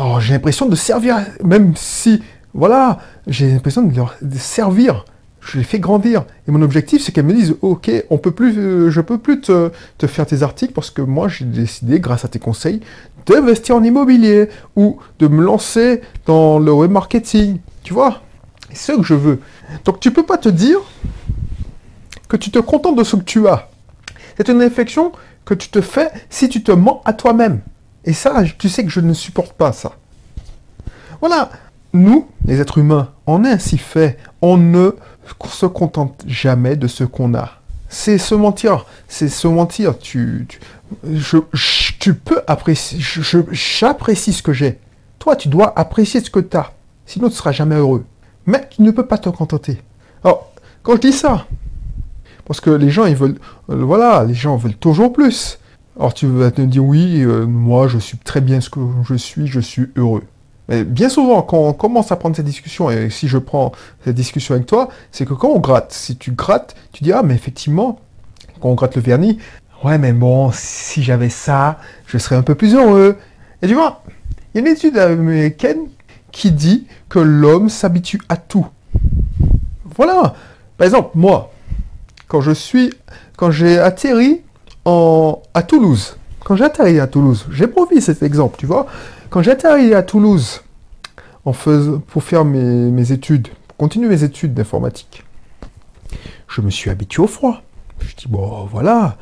oh, 0.01 0.19
j'ai 0.21 0.35
l'impression 0.35 0.67
de 0.67 0.77
servir, 0.77 1.17
même 1.43 1.73
si 1.75 2.23
voilà, 2.55 2.99
j'ai 3.27 3.51
l'impression 3.51 3.83
de, 3.83 3.93
de 4.23 4.39
servir 4.39 5.05
je 5.41 5.59
les 5.59 5.65
fais 5.65 5.79
grandir. 5.79 6.25
Et 6.47 6.51
mon 6.51 6.62
objectif, 6.62 7.03
c'est 7.03 7.12
qu'elles 7.12 7.25
me 7.25 7.33
disent, 7.33 7.57
ok, 7.62 7.91
on 8.11 8.19
peut 8.19 8.31
plus, 8.31 8.57
euh, 8.59 8.91
je 8.91 9.01
peux 9.01 9.19
plus 9.19 9.41
te, 9.41 9.71
faire 10.07 10.27
tes 10.27 10.43
articles 10.43 10.73
parce 10.73 10.91
que 10.91 11.03
moi, 11.03 11.29
j'ai 11.29 11.45
décidé, 11.45 12.01
grâce 12.01 12.25
à 12.25 12.29
tes 12.29 12.39
conseils, 12.39 12.81
d'investir 13.27 13.77
en 13.77 13.83
immobilier 13.83 14.49
ou 14.76 14.99
de 15.19 15.29
me 15.29 15.43
lancer 15.43 16.02
dans 16.26 16.59
le 16.59 16.73
web 16.73 16.90
marketing. 16.90 17.59
Tu 17.83 17.95
vois? 17.95 18.23
C'est 18.73 18.93
ce 18.93 18.99
que 18.99 19.02
je 19.02 19.14
veux. 19.14 19.40
Donc, 19.85 20.00
tu 20.00 20.11
peux 20.11 20.25
pas 20.25 20.38
te 20.38 20.49
dire 20.49 20.79
que 22.30 22.37
tu 22.37 22.50
te 22.50 22.60
contentes 22.60 22.96
de 22.96 23.04
ce 23.04 23.16
que 23.16 23.25
tu 23.25 23.46
as. 23.49 23.68
C'est 24.37 24.49
une 24.49 24.60
réflexion 24.60 25.12
que 25.44 25.52
tu 25.52 25.68
te 25.68 25.80
fais 25.80 26.10
si 26.30 26.49
tu 26.49 26.62
te 26.62 26.72
mens 26.72 27.02
à 27.04 27.12
toi-même. 27.12 27.60
Et 28.04 28.14
ça, 28.14 28.42
tu 28.56 28.70
sais 28.70 28.84
que 28.84 28.90
je 28.90 29.00
ne 29.00 29.12
supporte 29.12 29.52
pas 29.52 29.72
ça. 29.72 29.92
Voilà. 31.20 31.50
Nous, 31.92 32.28
les 32.46 32.60
êtres 32.60 32.78
humains, 32.78 33.10
on 33.26 33.44
est 33.44 33.50
ainsi 33.50 33.76
fait. 33.76 34.16
On 34.40 34.56
ne 34.56 34.92
se 35.49 35.66
contente 35.66 36.22
jamais 36.26 36.76
de 36.76 36.87
ce 36.87 37.02
qu'on 37.02 37.34
a. 37.34 37.50
C'est 37.88 38.16
se 38.16 38.37
mentir. 38.37 38.87
C'est 39.08 39.28
se 39.28 39.49
mentir. 39.49 39.99
Tu, 39.99 40.46
tu, 41.99 42.14
peux 42.14 42.42
apprécier. 42.46 43.00
J'apprécie 43.50 44.32
ce 44.32 44.42
que 44.42 44.52
j'ai. 44.52 44.78
Toi, 45.18 45.34
tu 45.34 45.49
dois 45.49 45.76
apprécier 45.76 46.20
ce 46.20 46.30
que 46.30 46.38
tu 46.38 46.56
as. 46.56 46.72
Sinon, 47.06 47.26
tu 47.26 47.32
ne 47.32 47.37
seras 47.38 47.52
jamais 47.52 47.75
heureux. 47.75 48.04
Mais 48.46 48.68
tu 48.70 48.82
ne 48.82 48.92
peux 48.92 49.06
pas 49.06 49.18
te 49.18 49.28
contenter. 49.28 49.82
Alors, 50.22 50.52
quand 50.84 50.94
je 50.94 51.00
dis 51.00 51.12
ça, 51.12 51.46
parce 52.50 52.61
que 52.61 52.71
les 52.71 52.90
gens, 52.90 53.07
ils 53.07 53.14
veulent. 53.14 53.38
Euh, 53.71 53.76
voilà, 53.85 54.25
les 54.25 54.35
gens 54.35 54.57
veulent 54.57 54.75
toujours 54.75 55.12
plus. 55.12 55.61
Alors, 55.97 56.12
tu 56.14 56.26
vas 56.26 56.50
te 56.50 56.61
dire, 56.62 56.85
oui, 56.85 57.23
euh, 57.23 57.47
moi, 57.47 57.87
je 57.87 57.99
suis 57.99 58.19
très 58.19 58.40
bien 58.40 58.61
ce 58.61 58.69
que 58.69 58.80
je 59.09 59.14
suis, 59.14 59.47
je 59.47 59.61
suis 59.61 59.87
heureux 59.95 60.25
bien 60.85 61.09
souvent, 61.09 61.42
quand 61.42 61.59
on 61.59 61.73
commence 61.73 62.12
à 62.12 62.16
prendre 62.16 62.35
cette 62.37 62.47
discussion, 62.47 62.90
et 62.90 63.11
si 63.11 63.28
je 63.28 63.38
prends 63.38 63.71
cette 64.04 64.14
discussion 64.14 64.54
avec 64.54 64.66
toi, 64.66 64.88
c'est 65.11 65.26
que 65.26 65.35
quand 65.35 65.49
on 65.49 65.61
gratte, 65.61 65.92
si 65.92 66.16
tu 66.16 66.33
grattes, 66.33 66.75
tu 66.92 67.04
dis, 67.04 67.12
ah, 67.12 67.23
mais 67.23 67.35
effectivement, 67.35 68.00
quand 68.61 68.71
on 68.71 68.75
gratte 68.75 68.97
le 68.97 69.02
vernis, 69.02 69.38
ouais, 69.85 69.99
mais 69.99 70.12
bon, 70.12 70.50
si 70.52 71.02
j'avais 71.02 71.28
ça, 71.28 71.78
je 72.07 72.19
serais 72.19 72.37
un 72.37 72.42
peu 72.42 72.54
plus 72.54 72.75
heureux. 72.75 73.16
Et 73.62 73.66
tu 73.66 73.75
vois, 73.75 74.02
il 74.54 74.61
y 74.61 74.64
a 74.64 74.69
une 74.69 74.76
étude 74.76 74.99
américaine 74.99 75.88
qui 76.33 76.52
dit 76.52 76.87
que 77.09 77.19
l'homme 77.19 77.69
s'habitue 77.69 78.21
à 78.28 78.37
tout. 78.37 78.66
Voilà. 79.97 80.35
Par 80.76 80.85
exemple, 80.87 81.11
moi, 81.14 81.52
quand 82.30 82.40
je 82.40 82.52
suis, 82.52 82.92
quand 83.37 83.50
j'ai 83.50 83.80
atterri 83.80 84.42
en, 84.84 85.42
à 85.52 85.64
Toulouse, 85.64 86.16
quand 86.44 86.54
j'ai 86.54 86.62
atterri 86.62 87.00
à 87.00 87.08
Toulouse, 87.08 87.44
j'ai 87.50 87.66
profité 87.66 88.00
cet 88.00 88.22
exemple, 88.22 88.56
tu 88.56 88.66
vois, 88.66 88.87
quand 89.30 89.42
arrivé 89.64 89.96
à 89.96 90.04
Toulouse 90.04 90.62
en 91.44 91.52
pour 91.52 92.22
faire 92.22 92.44
mes, 92.44 93.12
études, 93.12 93.49
pour 93.66 93.76
continuer 93.76 94.08
mes 94.08 94.22
études 94.22 94.54
d'informatique, 94.54 95.25
je 96.46 96.60
me 96.60 96.70
suis 96.70 96.88
habitué 96.88 97.20
au 97.20 97.26
froid. 97.26 97.62
Je 97.99 98.14
dis, 98.14 98.28
bon, 98.28 98.64
voilà. 98.70 99.16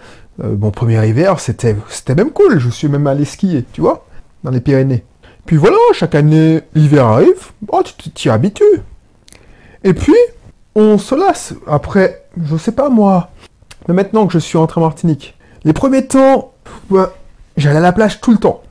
Euh, 0.44 0.54
mon 0.56 0.70
premier 0.70 1.06
hiver, 1.08 1.40
c'était, 1.40 1.76
c'était 1.88 2.14
même 2.14 2.30
cool. 2.30 2.58
Je 2.58 2.68
suis 2.68 2.88
même 2.88 3.06
allé 3.06 3.24
skier, 3.24 3.64
tu 3.72 3.80
vois, 3.80 4.06
dans 4.44 4.50
les 4.50 4.60
Pyrénées. 4.60 5.04
Puis 5.46 5.56
voilà, 5.56 5.78
chaque 5.94 6.14
année, 6.14 6.60
l'hiver 6.74 7.06
arrive, 7.06 7.52
tu 7.96 8.10
t'y 8.10 8.28
habitues. 8.28 8.82
Et 9.82 9.94
puis, 9.94 10.14
on 10.74 10.98
se 10.98 11.14
lasse. 11.14 11.54
Après, 11.66 12.27
je 12.44 12.56
sais 12.56 12.72
pas 12.72 12.88
moi. 12.88 13.30
Mais 13.86 13.94
maintenant 13.94 14.26
que 14.26 14.32
je 14.32 14.38
suis 14.38 14.58
rentré 14.58 14.80
en 14.80 14.84
Martinique, 14.84 15.36
les 15.64 15.72
premiers 15.72 16.06
temps, 16.06 16.52
j'allais 17.56 17.78
à 17.78 17.80
la 17.80 17.92
plage 17.92 18.20
tout 18.20 18.32
le 18.32 18.38
temps. 18.38 18.62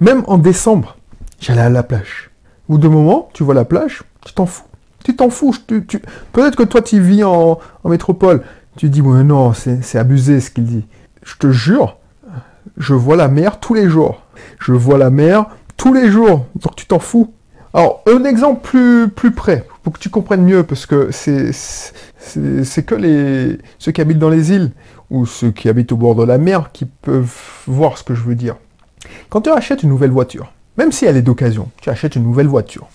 Même 0.00 0.22
en 0.26 0.38
décembre, 0.38 0.96
j'allais 1.40 1.62
à 1.62 1.70
la 1.70 1.82
plage. 1.82 2.30
Ou 2.68 2.78
de 2.78 2.88
moment, 2.88 3.28
tu 3.32 3.42
vois 3.42 3.54
la 3.54 3.64
plage, 3.64 4.02
tu 4.24 4.32
t'en 4.32 4.46
fous. 4.46 4.64
Tu 5.04 5.16
t'en 5.16 5.30
fous. 5.30 5.54
Tu, 5.66 5.82
Peut-être 6.32 6.56
que 6.56 6.62
toi, 6.62 6.82
tu 6.82 7.00
vis 7.00 7.24
en, 7.24 7.58
métropole. 7.84 8.42
Tu 8.76 8.88
dis, 8.88 9.00
ouais, 9.00 9.24
non, 9.24 9.52
c'est 9.52 9.98
abusé 9.98 10.40
ce 10.40 10.50
qu'il 10.50 10.64
dit. 10.64 10.86
Je 11.22 11.36
te 11.36 11.50
jure, 11.50 11.96
je 12.76 12.94
vois 12.94 13.16
la 13.16 13.28
mer 13.28 13.60
tous 13.60 13.74
les 13.74 13.88
jours. 13.88 14.22
Je 14.58 14.72
vois 14.72 14.98
la 14.98 15.10
mer 15.10 15.46
tous 15.76 15.92
les 15.92 16.10
jours. 16.10 16.46
Donc 16.56 16.76
tu 16.76 16.86
t'en 16.86 16.98
fous. 16.98 17.32
Alors, 17.72 18.02
un 18.06 18.24
exemple 18.24 18.68
plus, 18.68 19.08
plus 19.08 19.30
près, 19.30 19.64
pour 19.82 19.92
que 19.92 19.98
tu 19.98 20.10
comprennes 20.10 20.42
mieux, 20.42 20.64
parce 20.64 20.86
que 20.86 21.10
c'est, 21.12 21.52
c'est 22.20 22.84
que 22.84 23.58
ceux 23.78 23.92
qui 23.92 24.00
habitent 24.00 24.18
dans 24.18 24.30
les 24.30 24.52
îles 24.52 24.70
ou 25.10 25.26
ceux 25.26 25.50
qui 25.50 25.68
habitent 25.68 25.92
au 25.92 25.96
bord 25.96 26.14
de 26.14 26.24
la 26.24 26.38
mer 26.38 26.70
qui 26.72 26.84
peuvent 26.84 27.34
voir 27.66 27.98
ce 27.98 28.04
que 28.04 28.14
je 28.14 28.22
veux 28.22 28.34
dire. 28.34 28.56
Quand 29.28 29.40
tu 29.42 29.50
achètes 29.50 29.82
une 29.82 29.88
nouvelle 29.88 30.10
voiture, 30.10 30.52
même 30.76 30.92
si 30.92 31.06
elle 31.06 31.16
est 31.16 31.22
d'occasion, 31.22 31.70
tu 31.80 31.90
achètes 31.90 32.16
une 32.16 32.24
nouvelle 32.24 32.46
voiture. 32.46 32.88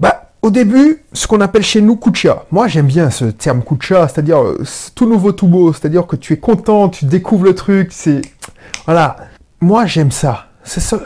Bah, 0.00 0.30
au 0.42 0.50
début, 0.50 1.02
ce 1.12 1.26
qu'on 1.26 1.40
appelle 1.40 1.62
chez 1.62 1.80
nous 1.80 1.96
kucha. 1.96 2.46
Moi, 2.50 2.68
j'aime 2.68 2.86
bien 2.86 3.10
ce 3.10 3.26
terme 3.26 3.62
kucha, 3.62 4.08
c'est-à-dire 4.08 4.42
euh, 4.42 4.64
tout 4.94 5.08
nouveau, 5.08 5.32
tout 5.32 5.48
beau, 5.48 5.72
c'est-à-dire 5.72 6.06
que 6.06 6.16
tu 6.16 6.32
es 6.32 6.36
content, 6.36 6.88
tu 6.88 7.04
découvres 7.04 7.44
le 7.44 7.54
truc, 7.54 7.88
c'est 7.92 8.20
voilà. 8.86 9.16
Moi, 9.60 9.86
j'aime 9.86 10.10
ça. 10.10 10.48
C'est 10.64 10.80
ça, 10.80 10.98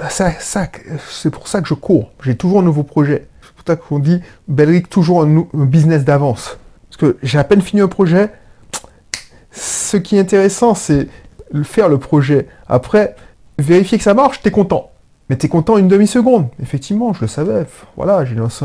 c'est 1.11 1.31
pour 1.31 1.49
ça 1.49 1.61
que 1.61 1.69
je 1.69 1.75
cours. 1.75 2.13
J'ai 2.23 2.37
toujours 2.37 2.61
un 2.61 2.63
nouveau 2.63 2.85
projet. 2.85 3.27
C'est 3.43 3.53
pour 3.53 3.65
ça 3.67 3.77
qu'on 3.77 3.99
dit 3.99 4.21
Belric 4.47 4.89
toujours 4.89 5.23
un, 5.23 5.47
business 5.53 6.05
d'avance. 6.05 6.59
Parce 6.99 7.13
que 7.13 7.19
j'ai 7.23 7.39
à 7.39 7.45
peine 7.45 7.63
fini 7.63 7.81
un 7.81 7.89
projet. 7.89 8.31
Ce 9.53 9.97
qui 9.97 10.17
est 10.17 10.21
intéressant, 10.21 10.75
c'est 10.75 11.09
faire 11.63 11.89
le 11.89 11.99
projet. 11.99 12.49
Après, 12.69 13.15
vérifier 13.59 13.99
que 13.99 14.05
ça 14.05 14.15
marche, 14.15 14.43
t'es 14.43 14.51
content. 14.51 14.91
Mais 15.29 15.37
t'es 15.37 15.49
content 15.49 15.79
une 15.79 15.89
demi-seconde. 15.89 16.49
Effectivement, 16.61 17.13
je 17.13 17.21
le 17.21 17.27
savais. 17.29 17.67
Voilà, 17.97 18.25
j'ai 18.25 18.35
lancé 18.35 18.65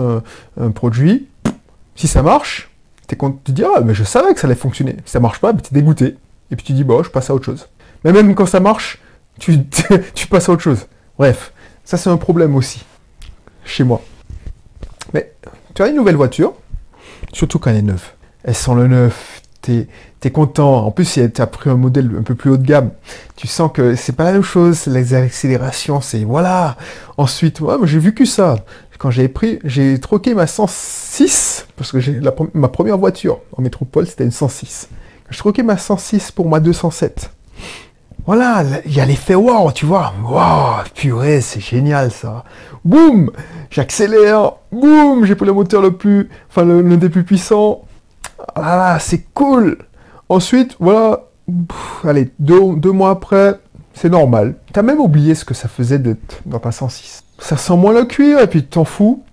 un, 0.60 0.72
produit. 0.72 1.28
Si 1.96 2.08
ça 2.08 2.24
marche, 2.24 2.72
es 3.10 3.16
content, 3.16 3.40
tu 3.44 3.52
te 3.52 3.56
dis, 3.56 3.64
ah, 3.64 3.82
mais 3.82 3.94
je 3.94 4.04
savais 4.04 4.34
que 4.34 4.40
ça 4.40 4.48
allait 4.48 4.56
fonctionner. 4.56 4.98
Si 5.06 5.12
ça 5.12 5.20
marche 5.20 5.40
pas, 5.40 5.54
tu 5.54 5.60
es 5.60 5.74
dégoûté. 5.74 6.18
Et 6.50 6.56
puis 6.56 6.66
tu 6.66 6.74
dis, 6.74 6.84
bon, 6.84 7.04
je 7.04 7.10
passe 7.10 7.30
à 7.30 7.36
autre 7.36 7.46
chose. 7.46 7.68
Mais 8.04 8.12
même 8.12 8.34
quand 8.34 8.48
ça 8.48 8.60
marche, 8.60 9.00
tu, 9.40 9.60
tu 10.16 10.28
passes 10.28 10.50
à 10.50 10.54
autre 10.54 10.64
chose. 10.64 10.88
Bref, 11.20 11.54
ça 11.84 11.98
c'est 11.98 12.10
un 12.10 12.18
problème 12.18 12.56
aussi, 12.56 12.84
chez 13.64 13.84
moi. 13.84 14.02
Mais 15.14 15.34
tu 15.76 15.84
as 15.84 15.88
une 15.88 15.96
nouvelle 15.96 16.16
voiture, 16.16 16.54
surtout 17.32 17.60
quand 17.60 17.70
elle 17.70 17.78
est 17.78 17.82
neuve. 17.84 18.04
Elle 18.44 18.56
sent 18.56 18.76
le 18.76 18.88
neuf, 18.88 19.42
t'es 19.62 19.88
es 20.24 20.32
content. 20.32 20.86
En 20.86 20.92
plus, 20.92 21.06
si 21.06 21.32
tu 21.32 21.42
as 21.42 21.48
pris 21.48 21.70
un 21.70 21.76
modèle 21.76 22.10
un 22.18 22.24
peu 22.24 22.36
plus 22.36 22.52
haut 22.52 22.58
de 22.58 22.66
gamme, 22.66 22.92
tu 23.36 23.48
sens 23.48 23.72
que 23.74 23.96
c'est 23.96 24.14
pas 24.14 24.26
la 24.26 24.34
même 24.34 24.44
chose. 24.44 24.86
Les 24.88 25.14
accélérations, 25.14 26.02
c'est 26.02 26.24
voilà. 26.24 26.78
Ensuite, 27.18 27.62
moi, 27.62 27.80
j'ai 27.84 28.00
vu 28.00 28.14
que 28.14 28.26
ça. 28.26 28.58
Quand 28.98 29.12
j'ai 29.12 29.28
pris, 29.28 29.60
j'ai 29.66 30.00
troqué 30.00 30.34
ma 30.34 30.48
106, 30.48 31.68
parce 31.76 31.92
que 31.92 32.00
j'ai 32.00 32.22
ma 32.54 32.70
première 32.70 32.98
voiture 32.98 33.40
en 33.58 33.62
métropole, 33.62 34.08
c'était 34.08 34.24
une 34.24 34.32
106. 34.32 34.88
J'ai 35.30 35.38
troqué 35.38 35.62
ma 35.62 35.78
106 35.78 36.32
pour 36.32 36.48
ma 36.48 36.62
207. 36.62 37.30
Voilà, 38.26 38.64
il 38.86 38.94
y 38.94 39.02
a 39.02 39.06
l'effet 39.06 39.36
wow, 39.36 39.74
tu 39.74 39.86
vois. 39.86 40.14
Wow, 40.24 40.84
purée, 40.96 41.42
c'est 41.42 41.60
génial 41.60 42.12
ça. 42.12 42.46
Boum, 42.86 43.30
j'accélère. 43.70 44.54
Boum, 44.72 45.26
j'ai 45.26 45.36
pris 45.36 45.46
le 45.46 45.52
moteur 45.52 45.82
le 45.82 45.92
plus, 45.92 46.30
enfin 46.50 46.64
le, 46.64 46.96
des 46.96 47.10
plus 47.10 47.26
puissants. 47.26 47.82
Ah, 48.56 48.98
c'est 49.00 49.26
cool. 49.34 49.78
Ensuite, 50.30 50.76
voilà, 50.80 51.26
allez, 52.04 52.32
deux, 52.40 52.76
deux 52.76 52.92
mois 52.92 53.12
après, 53.12 53.60
c'est 53.94 54.10
normal. 54.10 54.56
T'as 54.72 54.82
même 54.82 55.00
oublié 55.00 55.36
ce 55.36 55.46
que 55.46 55.54
ça 55.54 55.68
faisait 55.68 56.00
d'être 56.00 56.42
dans 56.46 56.60
ta 56.60 56.72
106. 56.72 57.24
Ça 57.40 57.58
sent 57.58 57.76
moins 57.78 57.94
le 57.94 58.06
cuir 58.06 58.40
et 58.40 58.48
puis 58.48 58.64
t'en 58.64 58.86
fous 58.86 59.24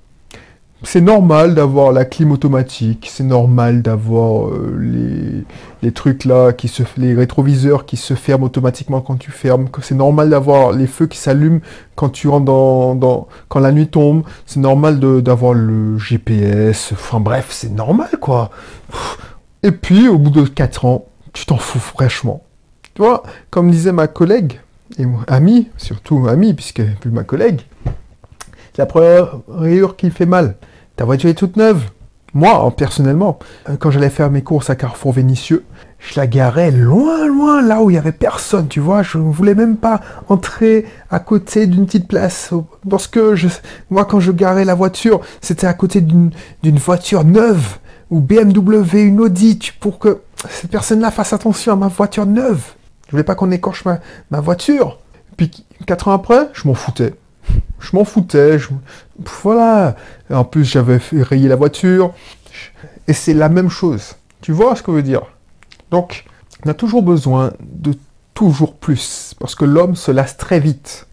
c'est 0.83 1.01
normal 1.01 1.55
d'avoir 1.55 1.93
la 1.93 2.05
clim 2.05 2.33
automatique, 2.33 3.09
c'est 3.13 3.25
normal 3.25 3.83
d'avoir 3.83 4.49
euh, 4.49 4.77
les, 4.81 5.45
les, 5.83 5.93
trucs 5.93 6.25
là, 6.25 6.53
qui 6.53 6.69
se, 6.69 6.83
les 6.97 7.15
rétroviseurs 7.15 7.85
qui 7.85 7.97
se 7.97 8.15
ferment 8.15 8.47
automatiquement 8.47 9.01
quand 9.01 9.17
tu 9.17 9.31
fermes, 9.31 9.69
c'est 9.83 9.95
normal 9.95 10.31
d'avoir 10.31 10.73
les 10.73 10.87
feux 10.87 11.07
qui 11.07 11.19
s'allument 11.19 11.61
quand 11.97 12.09
tu 12.09 12.29
rentres 12.29 12.47
dans, 12.47 13.29
quand 13.49 13.61
la 13.61 13.73
nuit 13.73 13.89
tombe, 13.89 14.23
c'est 14.47 14.61
normal 14.61 15.01
d'avoir 15.23 15.53
le 15.53 15.99
GPS, 15.99 16.93
enfin 16.93 17.21
bref, 17.21 17.49
c'est 17.51 17.73
normal 17.73 18.11
quoi. 18.21 18.51
Et 19.63 19.73
puis 19.73 20.09
au 20.09 20.19
bout 20.19 20.31
de 20.31 20.45
4 20.45 20.85
ans, 20.87 21.05
tu 21.33 21.45
t'en 21.45 21.59
fous 21.59 21.79
fraîchement. 21.79 22.43
Tu 22.95 23.03
vois, 23.03 23.23
comme 23.51 23.71
disait 23.71 23.93
ma 23.93 24.09
collègue, 24.09 24.61
et 24.99 25.05
amie, 25.29 25.69
surtout 25.77 26.27
amie, 26.27 26.55
puisqu'elle 26.55 26.89
n'est 26.89 26.95
plus 26.95 27.11
ma 27.11 27.23
collègue, 27.23 27.61
la 28.81 28.87
première 28.87 29.37
rayure 29.47 29.95
qui 29.97 30.11
fait 30.11 30.27
mal. 30.27 30.57
Ta 30.97 31.05
voiture 31.05 31.31
est 31.31 31.35
toute 31.35 31.57
neuve. 31.57 31.85
Moi, 32.33 32.73
personnellement, 32.77 33.39
euh, 33.69 33.77
quand 33.77 33.91
j'allais 33.91 34.11
faire 34.11 34.31
mes 34.31 34.43
courses 34.43 34.71
à 34.71 34.77
Carrefour 34.77 35.13
Vénitieux, 35.13 35.65
je 35.99 36.19
la 36.19 36.27
garais 36.27 36.71
loin, 36.71 37.27
loin, 37.27 37.61
là 37.61 37.83
où 37.83 37.91
il 37.91 37.95
y 37.95 37.99
avait 37.99 38.13
personne, 38.13 38.69
tu 38.69 38.79
vois. 38.79 39.03
Je 39.03 39.19
ne 39.19 39.33
voulais 39.33 39.55
même 39.55 39.77
pas 39.77 40.01
entrer 40.29 40.87
à 41.11 41.19
côté 41.19 41.67
d'une 41.67 41.87
petite 41.87 42.07
place. 42.07 42.53
Parce 42.89 43.09
que 43.09 43.35
moi, 43.91 44.05
quand 44.05 44.21
je 44.21 44.31
garais 44.31 44.65
la 44.65 44.75
voiture, 44.75 45.21
c'était 45.41 45.67
à 45.67 45.75
côté 45.75 46.01
d'une 46.01 46.31
voiture 46.79 47.25
neuve, 47.25 47.79
ou 48.11 48.21
BMW, 48.21 49.03
une 49.03 49.21
Audi, 49.21 49.73
pour 49.81 49.99
que 49.99 50.21
cette 50.49 50.71
personne-là 50.71 51.11
fasse 51.11 51.33
attention 51.33 51.73
à 51.73 51.77
ma 51.77 51.89
voiture 51.89 52.27
neuve. 52.27 52.63
Je 53.07 53.11
voulais 53.13 53.25
pas 53.25 53.35
qu'on 53.35 53.51
écorche 53.51 53.85
ma 53.85 54.41
voiture. 54.41 54.99
Puis, 55.37 55.67
quatre 55.87 56.09
ans 56.09 56.13
après, 56.13 56.49
je 56.53 56.69
m'en 56.69 56.75
foutais 56.75 57.15
je 57.81 57.97
m'en 57.97 58.05
foutais. 58.05 58.59
Voilà. 59.43 59.97
En 60.31 60.45
plus, 60.45 60.65
j'avais 60.65 61.01
rayé 61.13 61.49
la 61.49 61.57
voiture. 61.57 62.13
Et 63.09 63.13
c'est 63.13 63.35
la 63.35 63.49
même 63.49 63.71
chose. 63.71 64.15
Tu 64.41 64.53
vois 64.53 64.77
ce 64.77 64.83
que 64.83 64.93
je 64.93 64.97
veux 64.97 65.03
dire? 65.03 65.23
Donc, 65.91 66.25
on 66.65 66.71
a 66.71 66.75
toujours 66.75 67.03
besoin 67.03 67.53
de 67.61 67.95
toujours 68.35 68.75
plus. 68.75 69.35
Parce 69.39 69.55
que 69.55 69.65
l'homme 69.65 69.97
se 69.97 70.11
lasse 70.11 70.37
très 70.37 70.61
vite. 70.61 71.07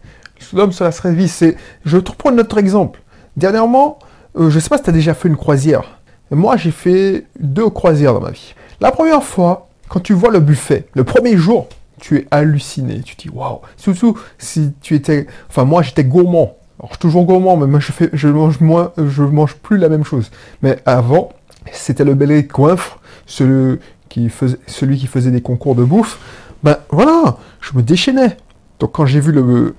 L'homme 0.52 0.72
se 0.72 0.84
lasse 0.84 0.96
très 0.96 1.12
vite. 1.12 1.56
Je 1.84 1.98
te 1.98 2.10
reprends 2.10 2.30
notre 2.30 2.58
exemple. 2.58 3.00
Dernièrement, 3.36 3.98
euh, 4.36 4.50
je 4.50 4.56
ne 4.56 4.60
sais 4.60 4.68
pas 4.68 4.78
si 4.78 4.84
tu 4.84 4.90
as 4.90 4.92
déjà 4.92 5.14
fait 5.14 5.28
une 5.28 5.36
croisière. 5.36 6.00
moi, 6.30 6.56
j'ai 6.56 6.70
fait 6.70 7.26
deux 7.38 7.70
croisières 7.70 8.14
dans 8.14 8.20
ma 8.20 8.30
vie. 8.30 8.54
La 8.80 8.92
première 8.92 9.22
fois, 9.22 9.68
quand 9.88 10.00
tu 10.00 10.12
vois 10.12 10.30
le 10.30 10.40
buffet, 10.40 10.86
le 10.94 11.04
premier 11.04 11.36
jour, 11.36 11.68
tu 12.00 12.18
es 12.18 12.26
halluciné. 12.30 13.00
Tu 13.02 13.16
te 13.16 13.22
dis, 13.22 13.30
waouh. 13.30 13.60
Surtout 13.76 14.18
si 14.38 14.72
tu 14.80 14.94
étais. 14.94 15.26
Enfin, 15.48 15.64
moi, 15.64 15.82
j'étais 15.82 16.04
gourmand. 16.04 16.57
Alors, 16.78 16.90
je 16.90 16.94
suis 16.94 17.00
toujours 17.00 17.24
gourmand, 17.24 17.56
mais 17.56 17.66
moi, 17.66 17.80
je, 17.80 17.90
fais, 17.90 18.08
je 18.12 18.28
mange 18.28 18.60
moins, 18.60 18.92
je 18.96 19.22
mange 19.22 19.54
plus 19.54 19.78
la 19.78 19.88
même 19.88 20.04
chose. 20.04 20.30
Mais 20.62 20.78
avant, 20.86 21.30
c'était 21.72 22.04
le 22.04 22.14
bel 22.14 22.46
coinfre, 22.46 23.00
celui 23.26 23.80
qui, 24.08 24.28
faisait, 24.28 24.58
celui 24.66 24.96
qui 24.96 25.06
faisait 25.06 25.32
des 25.32 25.42
concours 25.42 25.74
de 25.74 25.82
bouffe. 25.82 26.18
Ben 26.62 26.78
voilà, 26.90 27.38
je 27.60 27.76
me 27.76 27.82
déchaînais. 27.82 28.36
Donc, 28.78 28.92
quand 28.92 29.06
j'ai 29.06 29.18
vu 29.20 29.32
le, 29.32 29.74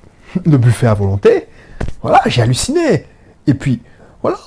buffet 0.46 0.88
à 0.88 0.94
volonté, 0.94 1.48
voilà, 2.01 2.22
j'ai 2.25 2.41
halluciné. 2.41 3.06
Et 3.48 3.53
puis, 3.53 3.82
voilà, 4.22 4.38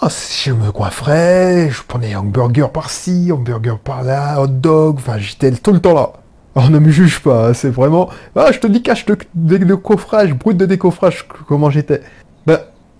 je 0.44 0.52
me 0.52 0.71
coifferais, 0.71 1.71
je 1.71 1.82
prenais 1.82 2.14
hamburger 2.14 2.71
par-ci, 2.71 3.32
hamburger 3.32 3.78
par-là, 3.78 4.42
hot 4.42 4.49
dog, 4.49 4.97
enfin, 4.99 5.16
j'étais 5.16 5.50
tout 5.52 5.73
le 5.73 5.80
temps 5.80 5.94
là. 5.94 6.12
Alors 6.54 6.68
ne 6.68 6.78
me 6.78 6.90
juge 6.90 7.21
pas, 7.21 7.49
hein, 7.49 7.54
c'est 7.54 7.71
vraiment... 7.71 8.11
Ah, 8.37 8.52
je 8.52 8.59
te 8.59 8.66
dis 8.66 8.82
cache 8.82 9.06
de, 9.06 9.16
de, 9.35 9.75
coffrage, 9.75 10.35
brut 10.35 10.54
de 10.54 10.66
décoffrage, 10.66 11.26
comment 11.49 11.71
j'étais. 11.71 12.02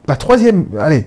La 0.07 0.17
troisième... 0.17 0.67
Allez, 0.79 1.07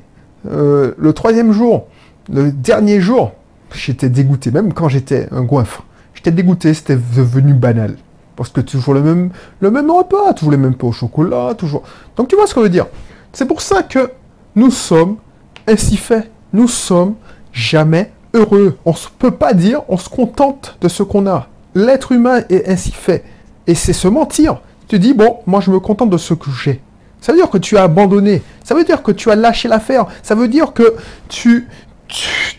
euh, 0.50 0.94
le 0.98 1.14
troisième 1.14 1.52
jour, 1.52 1.88
le 2.32 2.52
dernier 2.52 3.02
jour, 3.02 3.34
j'étais 3.74 4.10
dégoûté, 4.10 4.52
même 4.52 4.74
quand 4.74 4.90
j'étais 4.90 5.28
un 5.32 5.44
goinfre. 5.44 5.84
J'étais 6.14 6.32
dégoûté, 6.32 6.74
c'était 6.74 6.96
devenu 6.96 7.54
banal. 7.54 7.96
Parce 8.36 8.50
que 8.50 8.62
toujours 8.62 8.94
le 8.94 9.02
même, 9.02 9.30
le 9.60 9.72
même 9.72 9.90
repas, 9.90 10.34
toujours 10.34 10.52
les 10.52 10.58
mêmes 10.58 10.76
pains 10.76 10.88
au 10.88 10.92
chocolat, 10.92 11.54
toujours... 11.58 11.84
Donc 12.16 12.28
tu 12.28 12.36
vois 12.36 12.48
ce 12.48 12.54
que 12.54 12.60
je 12.60 12.66
veux 12.66 12.70
dire? 12.70 12.88
C'est 13.34 13.46
pour 13.46 13.62
ça 13.62 13.84
que 13.84 14.12
nous 14.56 14.72
sommes 14.72 15.18
ainsi 15.68 15.98
faits. 15.98 16.30
Nous 16.54 16.68
sommes 16.68 17.16
jamais 17.52 18.12
heureux. 18.34 18.78
On 18.86 18.92
ne 18.92 18.96
peut 19.20 19.32
pas 19.32 19.54
dire 19.54 19.82
on 19.90 19.98
se 19.98 20.10
contente 20.10 20.78
de 20.82 20.88
ce 20.88 21.04
qu'on 21.04 21.28
a 21.28 21.48
l'être 21.76 22.14
humain 22.14 22.42
est 22.50 22.68
ainsi 22.68 22.92
fait. 22.92 23.24
Et 23.68 23.76
c'est 23.76 23.94
se 23.94 24.08
mentir. 24.08 24.62
Tu 24.88 24.98
dis, 24.98 25.14
bon, 25.14 25.38
moi 25.46 25.62
je 25.62 25.70
me 25.70 25.80
contente 25.80 26.10
de 26.10 26.18
ce 26.18 26.34
que 26.34 26.50
j'ai. 26.50 26.82
Ça 27.22 27.32
veut 27.32 27.38
dire 27.38 27.50
que 27.50 27.58
tu 27.58 27.78
as 27.78 27.84
abandonné. 27.84 28.42
Ça 28.66 28.74
veut 28.74 28.84
dire 28.84 29.04
que 29.04 29.12
tu 29.12 29.30
as 29.30 29.36
lâché 29.36 29.68
l'affaire. 29.68 30.08
Ça 30.24 30.34
veut 30.34 30.48
dire 30.48 30.74
que 30.74 30.96
tu, 31.30 31.70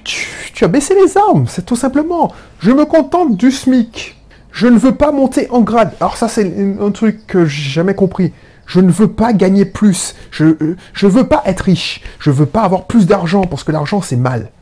tu, 0.05 0.65
as 0.65 0.69
baissé 0.69 0.95
les 0.95 1.19
armes. 1.19 1.47
C'est 1.49 1.67
tout 1.67 1.75
simplement. 1.75 2.33
Je 2.61 2.71
me 2.71 2.85
contente 2.85 3.37
du 3.37 3.51
SMIC. 3.51 4.17
Je 4.53 4.69
ne 4.69 4.79
veux 4.79 4.95
pas 4.95 5.11
monter 5.11 5.51
en 5.51 5.63
grade. 5.63 5.93
Alors 6.01 6.17
ça, 6.17 6.29
c'est 6.29 6.77
un 6.81 6.91
truc 6.93 7.27
que 7.27 7.45
j'ai 7.45 7.71
jamais 7.71 7.97
compris. 7.97 8.33
Je 8.67 8.79
ne 8.79 8.91
veux 8.91 9.09
pas 9.09 9.33
gagner 9.33 9.65
plus. 9.65 10.15
Je 10.31 10.45
ne 10.45 11.09
veux 11.09 11.27
pas 11.27 11.43
être 11.45 11.63
riche. 11.63 12.03
Je 12.21 12.31
veux 12.31 12.47
pas 12.47 12.63
avoir 12.63 12.85
plus 12.85 13.07
d'argent 13.07 13.43
parce 13.43 13.65
que 13.65 13.73
l'argent, 13.73 14.01
c'est 14.01 14.17
mal. 14.17 14.53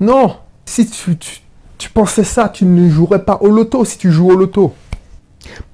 Non. 0.00 0.36
Si 0.64 0.88
tu, 0.88 1.18
tu, 1.76 1.90
pensais 1.90 2.24
ça, 2.24 2.48
tu 2.48 2.64
ne 2.64 2.88
jouerais 2.88 3.26
pas 3.26 3.36
au 3.42 3.50
loto 3.50 3.84
si 3.84 3.98
tu 3.98 4.10
joues 4.10 4.30
au 4.30 4.36
loto. 4.36 4.72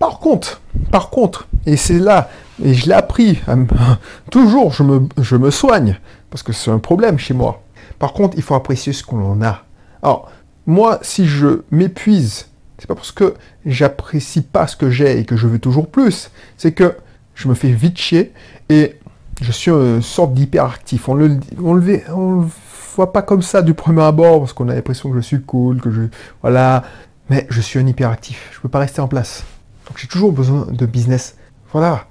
Par 0.00 0.18
contre, 0.18 0.60
par 0.90 1.10
contre, 1.10 1.46
et 1.66 1.76
c'est 1.76 2.00
là, 2.00 2.28
et 2.62 2.74
je 2.74 2.86
l'ai 2.86 2.94
appris, 2.94 3.40
toujours 4.30 4.72
je 4.72 4.82
me, 4.82 5.08
je 5.20 5.36
me 5.36 5.50
soigne, 5.50 5.98
parce 6.30 6.42
que 6.42 6.52
c'est 6.52 6.70
un 6.70 6.78
problème 6.78 7.18
chez 7.18 7.34
moi. 7.34 7.62
Par 7.98 8.12
contre, 8.12 8.36
il 8.36 8.42
faut 8.42 8.54
apprécier 8.54 8.92
ce 8.92 9.02
qu'on 9.04 9.42
a. 9.42 9.64
Alors, 10.02 10.30
moi, 10.66 10.98
si 11.02 11.26
je 11.26 11.62
m'épuise, 11.70 12.48
c'est 12.78 12.86
pas 12.86 12.94
parce 12.94 13.12
que 13.12 13.34
j'apprécie 13.64 14.42
pas 14.42 14.66
ce 14.66 14.76
que 14.76 14.90
j'ai 14.90 15.18
et 15.18 15.24
que 15.24 15.36
je 15.36 15.46
veux 15.46 15.58
toujours 15.58 15.88
plus, 15.88 16.30
c'est 16.56 16.72
que 16.72 16.96
je 17.34 17.48
me 17.48 17.54
fais 17.54 17.70
vite 17.70 17.98
chier 17.98 18.32
et 18.68 18.96
je 19.40 19.52
suis 19.52 19.70
une 19.70 20.02
sorte 20.02 20.34
d'hyperactif. 20.34 21.08
On 21.08 21.14
le, 21.14 21.38
on 21.62 21.74
le, 21.74 22.00
on 22.10 22.48
voit 22.94 23.12
pas 23.12 23.22
comme 23.22 23.42
ça 23.42 23.62
du 23.62 23.74
premier 23.74 24.02
abord 24.02 24.40
parce 24.40 24.52
qu'on 24.52 24.68
a 24.68 24.74
l'impression 24.74 25.10
que 25.10 25.16
je 25.16 25.20
suis 25.20 25.42
cool, 25.42 25.80
que 25.80 25.90
je, 25.90 26.02
voilà. 26.42 26.84
Mais 27.30 27.46
je 27.48 27.60
suis 27.60 27.78
un 27.78 27.86
hyperactif. 27.86 28.50
Je 28.52 28.60
peux 28.60 28.68
pas 28.68 28.80
rester 28.80 29.00
en 29.00 29.08
place. 29.08 29.44
Donc 29.86 29.98
j'ai 29.98 30.08
toujours 30.08 30.32
besoin 30.32 30.66
de 30.70 30.86
business. 30.86 31.36
Voilà. 31.72 32.06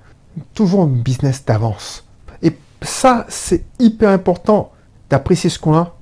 Toujours 0.54 0.84
un 0.84 0.88
business 0.88 1.46
d'avance. 1.46 2.06
Et 2.42 2.58
ça, 2.82 3.26
c'est 3.30 3.66
hyper 3.80 4.10
important 4.10 4.72
d'apprécier 5.10 5.50
ce 5.50 5.60
qu'on 5.60 5.76
a. 5.76 5.96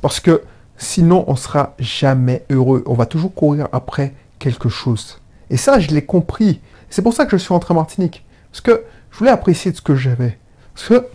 Parce 0.00 0.20
que 0.20 0.42
sinon, 0.76 1.24
on 1.28 1.36
sera 1.36 1.74
jamais 1.78 2.44
heureux. 2.50 2.82
On 2.86 2.94
va 2.94 3.06
toujours 3.06 3.34
courir 3.34 3.68
après 3.72 4.14
quelque 4.38 4.68
chose. 4.68 5.20
Et 5.50 5.56
ça, 5.56 5.78
je 5.78 5.90
l'ai 5.90 6.04
compris. 6.04 6.60
C'est 6.90 7.02
pour 7.02 7.14
ça 7.14 7.26
que 7.26 7.36
je 7.36 7.42
suis 7.42 7.52
rentré 7.52 7.72
en 7.72 7.76
Martinique. 7.76 8.24
Parce 8.50 8.60
que 8.60 8.84
je 9.10 9.18
voulais 9.18 9.30
apprécier 9.30 9.72
ce 9.72 9.80
que 9.80 9.94
j'avais. 9.94 10.38
Parce 10.74 10.88
que 10.88 11.06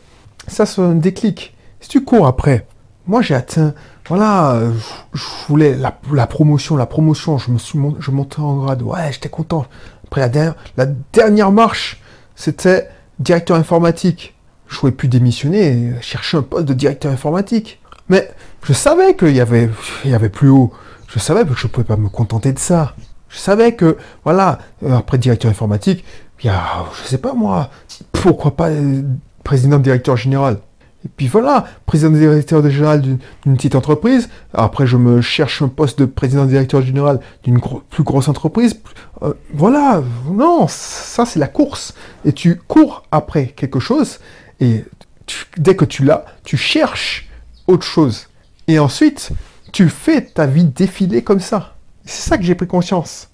ça, 0.48 0.66
c'est 0.66 0.82
un 0.82 0.96
déclic. 0.96 1.56
Si 1.80 1.90
tu 1.90 2.04
cours 2.04 2.28
après, 2.28 2.68
moi 3.08 3.22
j'ai 3.22 3.36
atteint, 3.36 3.74
voilà, 4.08 4.60
je, 5.14 5.24
voulais 5.48 5.76
la, 5.76 5.92
promotion, 6.28 6.76
la 6.76 6.86
promotion, 6.86 7.38
je 7.38 7.52
me 7.52 7.58
suis 7.58 7.80
je 8.00 8.12
montais 8.12 8.40
en 8.40 8.58
grade, 8.58 8.82
ouais, 8.82 9.12
j'étais 9.12 9.30
content. 9.30 9.66
Après 10.06 10.22
la 10.22 10.30
dernière, 10.30 10.56
la 10.78 10.86
dernière 10.86 11.52
marche, 11.52 12.02
c'était 12.40 12.90
directeur 13.20 13.58
informatique. 13.58 14.34
Je 14.70 14.80
pouvais 14.80 14.94
plus 14.94 15.10
démissionner 15.10 15.68
et 15.68 16.02
chercher 16.02 16.38
un 16.38 16.42
poste 16.42 16.66
de 16.66 16.74
directeur 16.74 17.12
informatique. 17.12 17.82
Mais 18.08 18.32
je 18.64 18.72
savais 18.72 19.14
qu'il 19.18 19.36
y 19.36 19.42
avait, 19.42 19.70
il 20.06 20.12
y 20.12 20.16
avait 20.16 20.30
plus 20.30 20.48
haut. 20.48 20.72
Je 21.10 21.20
savais 21.20 21.44
que 21.44 21.54
je 21.54 21.68
ne 21.68 21.72
pouvais 21.72 21.86
pas 21.86 21.98
me 21.98 22.08
contenter 22.08 22.54
de 22.54 22.60
ça. 22.60 22.96
Je 23.28 23.38
savais 23.38 23.76
que, 23.76 23.98
voilà, 24.24 24.60
après 24.90 25.18
directeur 25.18 25.52
informatique, 25.52 26.06
il 26.42 26.48
y 26.48 26.50
a, 26.50 26.86
je 27.04 27.10
sais 27.10 27.18
pas 27.18 27.34
moi, 27.34 27.72
pourquoi 28.14 28.56
pas 28.56 28.70
euh, 28.70 29.02
président 29.44 29.78
directeur 29.78 30.16
général. 30.16 30.60
Et 31.06 31.08
puis 31.08 31.28
voilà, 31.28 31.66
président 31.86 32.12
directeur 32.12 32.68
général 32.70 33.02
d'une 33.02 33.56
petite 33.56 33.76
entreprise. 33.76 34.30
Après, 34.54 34.86
je 34.86 34.98
me 34.98 35.22
cherche 35.22 35.62
un 35.62 35.70
poste 35.70 36.00
de 36.00 36.06
président 36.06 36.46
directeur 36.46 36.82
général 36.82 37.22
d'une 37.44 37.60
plus 37.90 38.04
grosse 38.04 38.28
entreprise. 38.28 38.80
Euh, 39.22 39.34
voilà, 39.54 40.04
non, 40.30 40.66
ça 40.68 41.26
c'est 41.26 41.40
la 41.40 41.48
course. 41.48 41.94
Et 42.26 42.34
tu 42.34 42.56
cours 42.68 43.04
après 43.12 43.48
quelque 43.48 43.80
chose. 43.80 44.20
Et 44.60 44.84
dès 45.58 45.76
que 45.76 45.86
tu 45.86 46.04
l'as, 46.04 46.26
tu 46.44 46.58
cherches 46.58 47.30
autre 47.68 47.86
chose. 47.86 48.28
Et 48.68 48.78
ensuite, 48.78 49.30
tu 49.72 49.88
fais 49.88 50.22
ta 50.22 50.46
vie 50.48 50.66
défiler 50.66 51.22
comme 51.22 51.40
ça. 51.40 51.76
C'est 52.06 52.30
ça 52.30 52.38
que 52.38 52.44
j'ai 52.44 52.56
pris 52.56 52.68
conscience. 52.68 53.30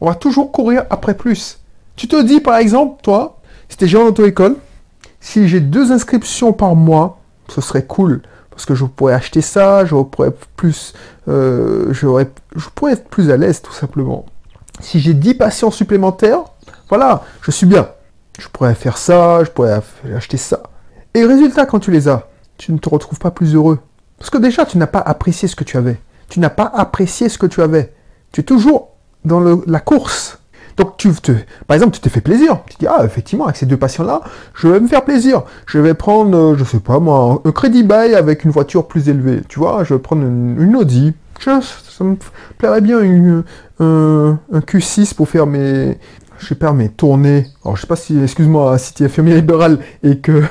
On 0.00 0.06
va 0.06 0.14
toujours 0.14 0.52
courir 0.52 0.84
après 0.88 1.14
plus. 1.14 1.58
Tu 1.96 2.08
te 2.08 2.22
dis, 2.22 2.40
par 2.40 2.56
exemple, 2.56 3.02
toi, 3.02 3.40
si 3.68 3.76
tu 3.76 3.84
es 3.84 3.88
gérant 3.88 4.06
d'auto-école, 4.06 4.56
si 5.20 5.48
j'ai 5.48 5.60
deux 5.60 5.92
inscriptions 5.92 6.52
par 6.52 6.74
mois, 6.74 7.20
ce 7.48 7.60
serait 7.60 7.84
cool. 7.84 8.22
Parce 8.50 8.66
que 8.66 8.74
je 8.74 8.84
pourrais 8.84 9.14
acheter 9.14 9.40
ça, 9.40 9.84
je 9.84 9.94
pourrais, 9.94 10.32
plus, 10.56 10.92
euh, 11.28 11.92
je 11.92 12.68
pourrais 12.74 12.92
être 12.92 13.08
plus 13.08 13.30
à 13.30 13.36
l'aise, 13.36 13.62
tout 13.62 13.72
simplement. 13.72 14.26
Si 14.80 15.00
j'ai 15.00 15.14
10 15.14 15.34
patients 15.34 15.70
supplémentaires, 15.70 16.40
voilà, 16.88 17.22
je 17.42 17.50
suis 17.50 17.66
bien. 17.66 17.88
Je 18.38 18.48
pourrais 18.48 18.74
faire 18.74 18.96
ça, 18.96 19.44
je 19.44 19.50
pourrais 19.50 19.80
acheter 20.14 20.36
ça. 20.36 20.62
Et 21.14 21.24
résultat, 21.24 21.66
quand 21.66 21.80
tu 21.80 21.90
les 21.90 22.08
as, 22.08 22.28
tu 22.56 22.72
ne 22.72 22.78
te 22.78 22.88
retrouves 22.88 23.18
pas 23.18 23.30
plus 23.30 23.54
heureux. 23.54 23.78
Parce 24.18 24.30
que 24.30 24.38
déjà, 24.38 24.66
tu 24.66 24.78
n'as 24.78 24.86
pas 24.86 25.00
apprécié 25.00 25.48
ce 25.48 25.56
que 25.56 25.64
tu 25.64 25.76
avais. 25.76 26.00
Tu 26.28 26.40
n'as 26.40 26.50
pas 26.50 26.70
apprécié 26.74 27.28
ce 27.28 27.38
que 27.38 27.46
tu 27.46 27.62
avais. 27.62 27.94
Tu 28.32 28.40
es 28.40 28.44
toujours 28.44 28.90
dans 29.24 29.40
la 29.40 29.80
course. 29.80 30.38
Donc, 30.78 30.96
tu 30.96 31.12
te, 31.12 31.32
par 31.66 31.74
exemple, 31.74 31.92
tu 31.92 32.00
te 32.00 32.08
fais 32.08 32.20
plaisir. 32.20 32.60
Tu 32.70 32.76
dis, 32.78 32.86
ah, 32.86 33.04
effectivement, 33.04 33.44
avec 33.44 33.56
ces 33.56 33.66
deux 33.66 33.76
patients-là, 33.76 34.22
je 34.54 34.68
vais 34.68 34.78
me 34.78 34.86
faire 34.86 35.04
plaisir. 35.04 35.42
Je 35.66 35.80
vais 35.80 35.92
prendre, 35.92 36.36
euh, 36.36 36.56
je 36.56 36.62
sais 36.62 36.78
pas 36.78 37.00
moi, 37.00 37.42
un 37.44 37.50
crédit 37.50 37.82
bail 37.82 38.14
avec 38.14 38.44
une 38.44 38.52
voiture 38.52 38.86
plus 38.86 39.08
élevée. 39.08 39.40
Tu 39.48 39.58
vois, 39.58 39.82
je 39.82 39.94
vais 39.94 40.00
prendre 40.00 40.22
une, 40.22 40.76
Audi. 40.76 41.14
ça 41.40 41.60
me 42.00 42.16
plairait 42.58 42.80
bien 42.80 43.00
un, 43.80 44.38
Q6 44.52 45.14
pour 45.14 45.28
faire 45.28 45.48
mes, 45.48 45.98
je 46.38 46.46
sais 46.46 46.54
pas, 46.54 46.72
mes 46.72 46.90
tournées. 46.90 47.46
Alors, 47.64 47.76
je 47.76 47.80
sais 47.80 47.88
pas 47.88 47.96
si, 47.96 48.22
excuse-moi, 48.22 48.78
si 48.78 48.94
tu 48.94 49.02
es 49.02 49.08
fermier 49.08 49.34
libéral 49.34 49.80
et 50.04 50.18
que 50.18 50.44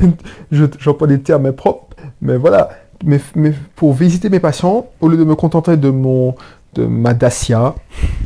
j'emploie 0.50 1.06
des 1.06 1.20
termes 1.20 1.52
propres. 1.52 1.94
Mais 2.22 2.38
voilà. 2.38 2.70
Mais, 3.04 3.20
mais, 3.34 3.52
pour 3.74 3.92
visiter 3.92 4.30
mes 4.30 4.40
patients, 4.40 4.86
au 5.02 5.08
lieu 5.08 5.18
de 5.18 5.24
me 5.24 5.34
contenter 5.34 5.76
de 5.76 5.90
mon, 5.90 6.34
ma 6.78 7.14
Dacia. 7.14 7.74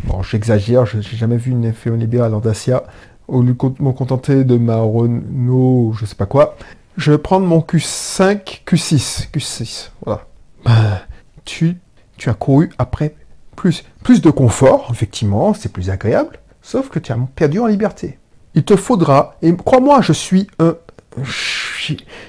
Bon, 0.04 0.22
j'exagère, 0.22 0.86
je 0.86 0.98
n'ai 0.98 1.02
jamais 1.02 1.36
vu 1.36 1.52
une 1.52 1.72
libérale 1.98 2.34
en 2.34 2.40
Dacia. 2.40 2.84
Au 3.28 3.42
lieu 3.42 3.54
de 3.54 3.82
me 3.82 3.92
contenter 3.92 4.44
de 4.44 4.56
ma 4.56 4.78
Renault, 4.78 5.92
je 5.96 6.04
sais 6.04 6.16
pas 6.16 6.26
quoi, 6.26 6.56
je 6.96 7.12
vais 7.12 7.18
prendre 7.18 7.46
mon 7.46 7.60
Q5, 7.60 8.62
Q6, 8.66 9.30
Q6, 9.30 9.90
voilà. 10.04 10.26
Ben, 10.64 10.98
tu, 11.44 11.78
tu 12.16 12.28
as 12.28 12.34
couru 12.34 12.70
après 12.78 13.14
plus, 13.54 13.84
plus 14.02 14.20
de 14.20 14.30
confort, 14.30 14.88
effectivement, 14.90 15.54
c'est 15.54 15.70
plus 15.70 15.90
agréable, 15.90 16.40
sauf 16.60 16.88
que 16.88 16.98
tu 16.98 17.12
as 17.12 17.18
perdu 17.36 17.60
en 17.60 17.66
liberté. 17.66 18.18
Il 18.54 18.64
te 18.64 18.74
faudra, 18.74 19.36
et 19.42 19.54
crois-moi, 19.54 20.00
je 20.00 20.12
suis 20.12 20.48
un... 20.58 20.74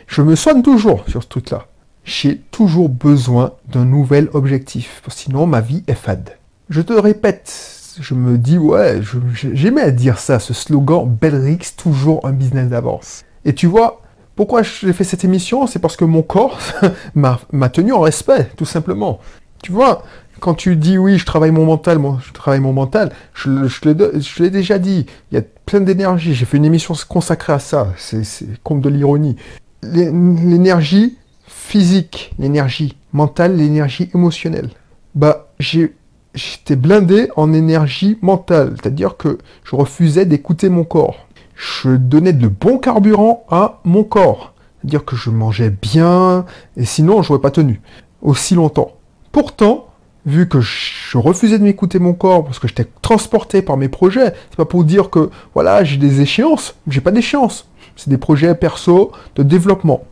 Je 0.08 0.22
me 0.22 0.36
soigne 0.36 0.62
toujours 0.62 1.04
sur 1.08 1.24
ce 1.24 1.28
truc-là 1.28 1.68
j'ai 2.12 2.38
toujours 2.52 2.90
besoin 2.90 3.54
d'un 3.72 3.86
nouvel 3.86 4.28
objectif, 4.34 5.02
sinon 5.08 5.48
ma 5.48 5.62
vie 5.62 5.84
est 5.88 5.94
fade. 5.96 6.32
Je 6.70 6.82
te 6.82 6.92
répète, 6.92 7.54
je 8.00 8.14
me 8.14 8.38
dis, 8.38 8.58
ouais, 8.58 9.00
j'aimais 9.34 9.94
dire 9.94 10.20
ça, 10.20 10.40
ce 10.40 10.54
slogan 10.54 11.08
Belrix, 11.08 11.74
toujours 11.78 12.26
un 12.26 12.34
business 12.34 12.68
d'avance. 12.68 13.24
Et 13.46 13.56
tu 13.56 13.66
vois, 13.66 14.02
pourquoi 14.36 14.62
j'ai 14.62 14.92
fait 14.92 15.06
cette 15.06 15.24
émission? 15.24 15.68
C'est 15.68 15.80
parce 15.80 15.96
que 15.96 16.04
mon 16.04 16.22
corps 16.22 16.60
m'a 17.16 17.70
tenu 17.70 17.94
en 17.94 18.02
respect, 18.02 18.50
tout 18.58 18.66
simplement. 18.66 19.20
Tu 19.64 19.72
vois, 19.72 20.04
quand 20.42 20.54
tu 20.54 20.76
dis 20.76 20.98
oui, 20.98 21.18
je 21.18 21.26
travaille 21.26 21.52
mon 21.52 21.66
mental, 21.66 21.98
je 22.26 22.34
travaille 22.34 22.60
mon 22.60 22.74
mental, 22.74 23.14
je, 23.34 23.68
je 23.68 24.44
l'ai 24.44 24.50
déjà 24.50 24.80
dit, 24.80 25.06
il 25.32 25.36
y 25.36 25.38
a 25.38 25.44
plein 25.66 25.80
d'énergie. 25.80 26.34
J'ai 26.34 26.46
fait 26.46 26.58
une 26.58 26.66
émission 26.66 26.94
consacrée 27.08 27.54
à 27.54 27.60
ça, 27.60 27.88
c'est 27.96 28.26
comme 28.64 28.82
de 28.82 28.90
l'ironie. 28.90 29.38
L'énergie, 29.82 31.18
physique, 31.62 32.34
l'énergie 32.38 32.98
mentale, 33.14 33.56
l'énergie 33.56 34.10
émotionnelle. 34.14 34.72
Bah, 35.16 35.48
j'étais 35.60 36.76
blindé 36.76 37.30
en 37.38 37.54
énergie 37.54 38.18
mentale, 38.22 38.76
c'est-à-dire 38.76 39.16
que 39.16 39.38
je 39.64 39.76
refusais 39.76 40.26
d'écouter 40.26 40.68
mon 40.68 40.84
corps. 40.84 41.28
Je 41.56 41.92
donnais 41.92 42.34
de 42.34 42.48
bon 42.48 42.78
carburant 42.78 43.46
à 43.50 43.80
mon 43.86 44.04
corps, 44.04 44.54
c'est-à-dire 44.82 45.06
que 45.06 45.16
je 45.16 45.30
mangeais 45.30 45.70
bien, 45.70 46.46
et 46.76 46.84
sinon 46.84 47.22
je 47.22 47.32
n'aurais 47.32 47.42
pas 47.42 47.52
tenu 47.52 47.80
aussi 48.22 48.56
longtemps. 48.56 48.94
Pourtant, 49.32 49.88
vu 50.26 50.50
que 50.50 50.60
je 50.60 51.18
refusais 51.18 51.58
de 51.58 51.64
m'écouter 51.64 52.00
mon 52.00 52.14
corps 52.14 52.44
parce 52.44 52.60
que 52.60 52.68
j'étais 52.68 52.88
transporté 53.02 53.62
par 53.62 53.78
mes 53.78 53.88
projets, 53.88 54.34
c'est 54.50 54.58
pas 54.58 54.66
pour 54.66 54.84
dire 54.84 55.10
que 55.10 55.30
voilà, 55.54 55.84
j'ai 55.84 55.98
des 55.98 56.22
échéances, 56.22 56.76
j'ai 56.88 57.02
pas 57.02 57.12
d'échéances. 57.12 57.68
C'est 57.96 58.10
des 58.10 58.18
projets 58.18 58.56
perso 58.56 59.12
de 59.36 59.44
développement 59.44 60.04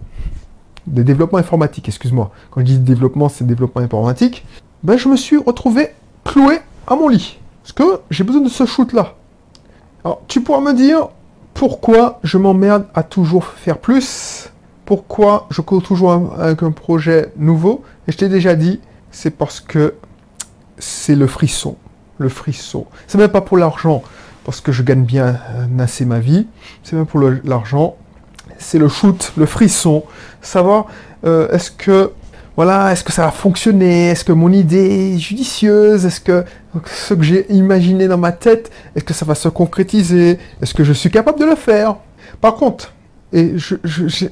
de 0.89 1.03
développement 1.03 1.37
informatique, 1.37 1.87
excuse-moi. 1.87 2.31
Quand 2.51 2.61
je 2.61 2.65
dis 2.65 2.79
développement, 2.79 3.29
c'est 3.29 3.45
développement 3.45 3.81
informatique. 3.81 4.45
Ben, 4.83 4.97
je 4.97 5.07
me 5.07 5.15
suis 5.15 5.37
retrouvé 5.37 5.89
cloué 6.23 6.59
à 6.87 6.95
mon 6.95 7.07
lit. 7.07 7.39
Parce 7.63 7.73
que 7.73 8.01
j'ai 8.09 8.23
besoin 8.23 8.41
de 8.41 8.49
ce 8.49 8.65
shoot-là. 8.65 9.15
Alors, 10.03 10.21
tu 10.27 10.41
pourras 10.41 10.61
me 10.61 10.73
dire 10.73 11.09
pourquoi 11.53 12.19
je 12.23 12.37
m'emmerde 12.37 12.85
à 12.93 13.03
toujours 13.03 13.45
faire 13.45 13.77
plus 13.77 14.49
Pourquoi 14.85 15.47
je 15.51 15.61
cours 15.61 15.83
toujours 15.83 16.33
avec 16.39 16.63
un 16.63 16.71
projet 16.71 17.31
nouveau 17.37 17.83
Et 18.07 18.11
je 18.11 18.17
t'ai 18.17 18.29
déjà 18.29 18.55
dit, 18.55 18.79
c'est 19.11 19.31
parce 19.31 19.59
que 19.59 19.95
c'est 20.77 21.15
le 21.15 21.27
frisson. 21.27 21.75
Le 22.17 22.29
frisson. 22.29 22.85
C'est 23.07 23.17
même 23.17 23.29
pas 23.29 23.41
pour 23.41 23.57
l'argent, 23.57 24.03
parce 24.45 24.61
que 24.61 24.71
je 24.71 24.83
gagne 24.83 25.03
bien 25.03 25.37
assez 25.79 26.05
ma 26.05 26.19
vie. 26.19 26.47
C'est 26.83 26.95
même 26.95 27.05
pour 27.05 27.19
l'argent 27.43 27.95
c'est 28.59 28.77
le 28.77 28.87
shoot, 28.87 29.33
le 29.37 29.45
frisson, 29.45 30.03
savoir 30.41 30.87
euh, 31.25 31.49
est-ce 31.49 31.71
que 31.71 32.11
voilà, 32.55 32.91
est-ce 32.91 33.05
que 33.05 33.13
ça 33.13 33.23
va 33.23 33.31
fonctionner 33.31 34.09
Est-ce 34.09 34.25
que 34.25 34.33
mon 34.33 34.51
idée 34.51 35.13
est 35.13 35.17
judicieuse? 35.17 36.05
Est-ce 36.05 36.19
que 36.19 36.43
ce 36.85 37.13
que 37.13 37.23
j'ai 37.23 37.49
imaginé 37.53 38.07
dans 38.09 38.17
ma 38.17 38.33
tête, 38.33 38.69
est-ce 38.95 39.05
que 39.05 39.13
ça 39.13 39.25
va 39.25 39.33
se 39.33 39.47
concrétiser? 39.47 40.37
Est-ce 40.61 40.73
que 40.73 40.83
je 40.83 40.91
suis 40.91 41.09
capable 41.09 41.39
de 41.39 41.45
le 41.45 41.55
faire? 41.55 41.95
Par 42.41 42.55
contre, 42.55 42.93
et 43.31 43.55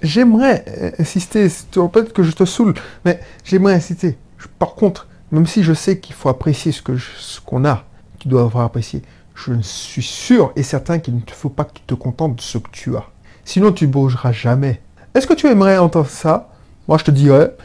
j'aimerais 0.02 0.66
insister, 1.00 1.48
peut-être 1.72 2.12
que 2.14 2.24
je 2.24 2.32
te 2.32 2.46
saoule, 2.46 2.74
mais 3.06 3.20
j'aimerais 3.46 3.76
insister. 3.76 4.18
Par 4.60 4.76
contre, 4.76 5.08
même 5.32 5.46
si 5.46 5.64
je 5.64 5.74
sais 5.74 6.00
qu'il 6.00 6.16
faut 6.16 6.30
apprécier 6.30 6.72
ce 6.72 7.40
qu'on 7.42 7.64
a, 7.66 7.86
tu 8.20 8.28
dois 8.28 8.42
avoir 8.42 8.66
apprécié, 8.66 9.04
je 9.36 9.54
suis 9.62 10.04
sûr 10.04 10.52
et 10.56 10.64
certain 10.64 11.00
qu'il 11.00 11.16
ne 11.16 11.22
faut 11.32 11.50
pas 11.50 11.64
que 11.64 11.74
tu 11.76 11.82
te 11.86 11.94
contentes 11.94 12.38
de 12.38 12.42
ce 12.42 12.58
que 12.58 12.70
tu 12.72 12.96
as. 12.96 13.06
Sinon, 13.48 13.72
tu 13.72 13.88
bougeras 13.88 14.34
jamais. 14.34 14.82
Est-ce 15.16 15.26
que 15.26 15.34
tu 15.34 15.48
aimerais 15.48 15.78
entendre 15.78 16.10
ça? 16.10 16.50
Moi, 16.90 16.98
je 16.98 17.06
te 17.06 17.12
dirais, 17.12 17.56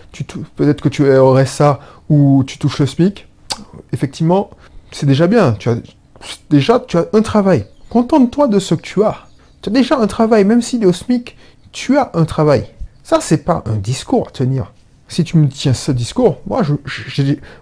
peut-être 0.55 0.81
que 0.81 0.89
tu 0.89 1.13
aurais 1.17 1.45
ça 1.45 1.81
ou 2.09 2.45
tu 2.47 2.57
touches 2.57 2.79
le 2.79 2.87
SMIC. 2.87 3.27
Effectivement, 3.93 4.51
c'est 4.93 5.07
déjà 5.07 5.27
bien. 5.27 5.57
Déjà, 6.51 6.79
tu 6.79 6.99
as 6.99 7.07
un 7.13 7.21
travail. 7.21 7.67
Contente-toi 7.91 8.47
de 8.47 8.61
ce 8.61 8.77
que 8.77 8.81
tu 8.81 9.03
as. 9.03 9.27
Tu 9.61 9.71
as 9.71 9.73
déjà 9.73 9.99
un 9.99 10.07
travail, 10.07 10.45
même 10.45 10.63
s'il 10.63 10.85
est 10.85 10.87
au 10.87 10.93
SMIC, 10.93 11.37
tu 11.73 11.99
as 11.99 12.13
un 12.15 12.27
travail. 12.27 12.69
Ça, 13.03 13.19
c'est 13.21 13.45
pas 13.45 13.65
un 13.67 13.75
discours 13.75 14.29
à 14.29 14.31
tenir. 14.31 14.73
Si 15.09 15.25
tu 15.25 15.37
me 15.37 15.49
tiens 15.49 15.75
ce 15.75 15.91
discours, 15.91 16.39
moi, 16.47 16.63
je, 16.63 16.75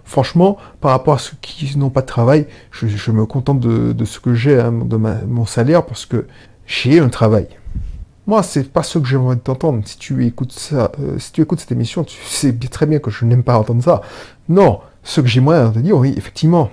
franchement, 0.04 0.58
par 0.82 0.90
rapport 0.90 1.14
à 1.14 1.18
ceux 1.18 1.38
qui 1.40 1.74
n'ont 1.78 1.88
pas 1.88 2.02
de 2.02 2.06
travail, 2.06 2.46
je, 2.70 3.10
me 3.12 3.24
contente 3.24 3.60
de, 3.60 4.04
ce 4.04 4.20
que 4.20 4.34
j'ai, 4.34 4.60
hein, 4.60 4.72
de 4.72 4.96
mon 4.98 5.46
salaire, 5.46 5.86
parce 5.86 6.04
que 6.04 6.26
j'ai 6.66 7.00
un 7.00 7.08
travail. 7.08 7.48
Moi, 8.30 8.44
c'est 8.44 8.72
pas 8.72 8.84
ce 8.84 9.00
que 9.00 9.06
j'aimerais 9.06 9.34
t'entendre. 9.34 9.82
Si 9.84 9.98
tu 9.98 10.24
écoutes 10.24 10.52
ça, 10.52 10.92
euh, 11.00 11.18
si 11.18 11.32
tu 11.32 11.40
écoutes 11.40 11.58
cette 11.58 11.72
émission, 11.72 12.04
tu 12.04 12.16
sais 12.26 12.52
très 12.52 12.86
bien 12.86 13.00
que 13.00 13.10
je 13.10 13.24
n'aime 13.24 13.42
pas 13.42 13.58
entendre 13.58 13.82
ça. 13.82 14.02
Non, 14.48 14.78
ce 15.02 15.20
que 15.20 15.26
j'aimerais 15.26 15.72
te 15.72 15.80
dire, 15.80 15.96
oui, 15.96 16.14
effectivement, 16.16 16.70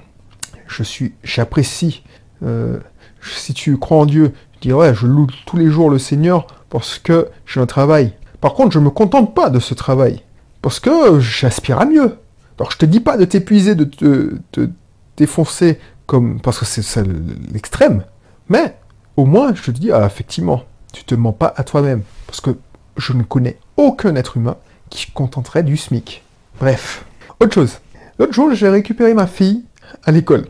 je 0.67 0.83
suis, 0.83 1.15
j'apprécie. 1.23 2.03
Euh, 2.43 2.77
si 3.23 3.55
tu 3.55 3.75
crois 3.79 3.97
en 3.97 4.05
Dieu, 4.05 4.33
je 4.53 4.59
dis 4.59 4.71
ouais, 4.71 4.93
je 4.93 5.07
loue 5.07 5.25
tous 5.47 5.57
les 5.57 5.65
jours 5.71 5.89
le 5.89 5.97
Seigneur 5.97 6.45
parce 6.69 6.99
que 6.99 7.29
j'ai 7.47 7.59
un 7.59 7.65
travail. 7.65 8.13
Par 8.39 8.53
contre, 8.53 8.71
je 8.71 8.77
me 8.77 8.91
contente 8.91 9.33
pas 9.33 9.49
de 9.49 9.57
ce 9.59 9.73
travail 9.73 10.21
parce 10.61 10.79
que 10.79 11.19
j'aspire 11.19 11.81
à 11.81 11.85
mieux. 11.85 12.19
Alors, 12.59 12.69
je 12.69 12.77
te 12.77 12.85
dis 12.85 12.99
pas 12.99 13.17
de 13.17 13.25
t'épuiser, 13.25 13.73
de 13.73 13.85
te, 13.85 14.69
défoncer 15.17 15.79
comme 16.05 16.39
parce 16.39 16.59
que 16.59 16.65
c'est 16.65 17.03
l'extrême, 17.51 18.03
mais 18.47 18.77
au 19.15 19.25
moins, 19.25 19.55
je 19.55 19.63
te 19.63 19.71
dis 19.71 19.91
ah, 19.91 20.05
effectivement, 20.05 20.63
tu 20.93 21.03
te 21.03 21.15
mens 21.15 21.33
pas 21.33 21.53
à 21.55 21.63
toi-même 21.63 22.03
parce 22.25 22.41
que 22.41 22.51
je 22.97 23.13
ne 23.13 23.23
connais 23.23 23.57
aucun 23.77 24.15
être 24.15 24.37
humain 24.37 24.57
qui 24.89 25.11
contenterait 25.11 25.63
du 25.63 25.77
SMIC. 25.77 26.23
Bref, 26.59 27.05
autre 27.39 27.53
chose. 27.53 27.79
L'autre 28.19 28.33
jour, 28.33 28.53
j'ai 28.53 28.69
récupéré 28.69 29.13
ma 29.13 29.27
fille 29.27 29.63
à 30.03 30.11
l'école. 30.11 30.47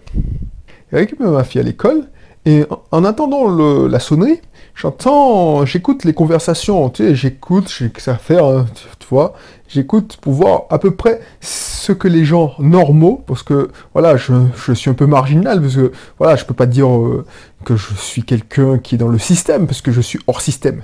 J'ai 0.91 0.97
récupéré 0.97 1.29
ma 1.29 1.43
fille 1.43 1.61
à 1.61 1.63
l'école 1.63 2.07
et 2.45 2.65
en 2.91 3.03
attendant 3.03 3.49
la 3.87 3.99
sonnerie, 3.99 4.39
j'entends, 4.77 5.65
j'écoute 5.65 6.05
les 6.05 6.13
conversations, 6.13 6.89
tu 6.89 7.03
sais, 7.03 7.15
j'écoute, 7.15 7.73
j'ai 7.75 7.89
que 7.89 8.01
ça 8.01 8.15
faire, 8.15 8.45
hein, 8.45 8.67
tu, 8.99 9.07
vois, 9.09 9.33
j'écoute 9.67 10.17
pour 10.21 10.33
voir 10.33 10.61
à 10.69 10.77
peu 10.77 10.91
près 10.91 11.19
ce 11.41 11.91
que 11.91 12.07
les 12.07 12.23
gens 12.23 12.53
normaux, 12.59 13.23
parce 13.25 13.43
que 13.43 13.71
voilà, 13.93 14.17
je, 14.17 14.73
suis 14.73 14.89
un 14.89 14.93
peu 14.93 15.07
marginal, 15.07 15.61
parce 15.61 15.75
que 15.75 15.91
voilà, 16.19 16.35
je 16.35 16.45
peux 16.45 16.53
pas 16.53 16.67
dire 16.67 16.89
euh, 16.89 17.25
que 17.65 17.75
je 17.75 17.93
suis 17.95 18.23
quelqu'un 18.23 18.77
qui 18.77 18.95
est 18.95 18.97
dans 18.99 19.07
le 19.07 19.19
système, 19.19 19.65
parce 19.65 19.81
que 19.81 19.91
je 19.91 20.01
suis 20.01 20.19
hors 20.27 20.41
système. 20.41 20.83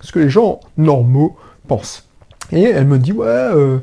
Ce 0.00 0.12
que 0.12 0.20
les 0.20 0.30
gens 0.30 0.60
normaux 0.76 1.36
pensent. 1.66 2.04
Et 2.52 2.62
elle 2.62 2.86
me 2.86 2.98
dit, 2.98 3.12
ouais, 3.12 3.26
euh, 3.26 3.78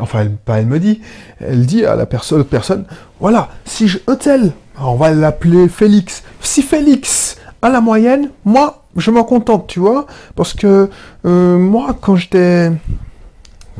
enfin, 0.00 0.20
elle, 0.20 0.30
pas 0.30 0.60
elle 0.60 0.66
me 0.66 0.78
dit, 0.78 1.02
elle 1.40 1.66
dit 1.66 1.84
à 1.84 1.94
la 1.94 2.06
personne, 2.06 2.42
personne, 2.44 2.86
voilà, 3.20 3.50
si 3.66 3.86
je, 3.86 3.98
un 4.06 4.16
tel, 4.16 4.52
on 4.80 4.94
va 4.94 5.10
l'appeler 5.10 5.68
Félix. 5.68 6.22
Si 6.40 6.62
Félix 6.62 7.36
a 7.60 7.68
la 7.68 7.80
moyenne, 7.80 8.30
moi, 8.44 8.83
je 8.96 9.10
m'en 9.10 9.24
contente, 9.24 9.66
tu 9.66 9.80
vois, 9.80 10.06
parce 10.36 10.54
que 10.54 10.88
euh, 11.24 11.58
moi, 11.58 11.96
quand 12.00 12.16
j'étais, 12.16 12.70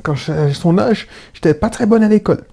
quand 0.02 0.14
son 0.52 0.78
âge, 0.78 1.08
j'étais 1.32 1.54
pas 1.54 1.70
très 1.70 1.86
bonne 1.86 2.02
à 2.02 2.08
l'école. 2.08 2.44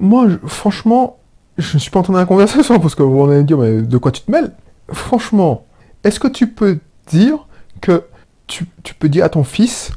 Moi, 0.00 0.26
franchement, 0.46 1.18
je 1.58 1.76
ne 1.76 1.80
suis 1.80 1.90
pas 1.90 2.00
en 2.00 2.02
train 2.02 2.12
de 2.14 2.18
la 2.18 2.26
conversation 2.26 2.80
parce 2.80 2.94
que 2.94 3.02
vous 3.02 3.24
allez 3.24 3.38
me 3.38 3.44
dire, 3.44 3.58
mais 3.58 3.82
de 3.82 3.96
quoi 3.98 4.10
tu 4.10 4.22
te 4.22 4.30
mêles? 4.30 4.52
Franchement, 4.92 5.64
est-ce 6.04 6.18
que 6.18 6.28
tu 6.28 6.46
peux 6.46 6.78
dire 7.08 7.46
que 7.80 8.04
tu 8.46 8.66
peux 8.98 9.08
dire 9.08 9.24
à 9.24 9.28
ton 9.28 9.44
fils, 9.44 9.92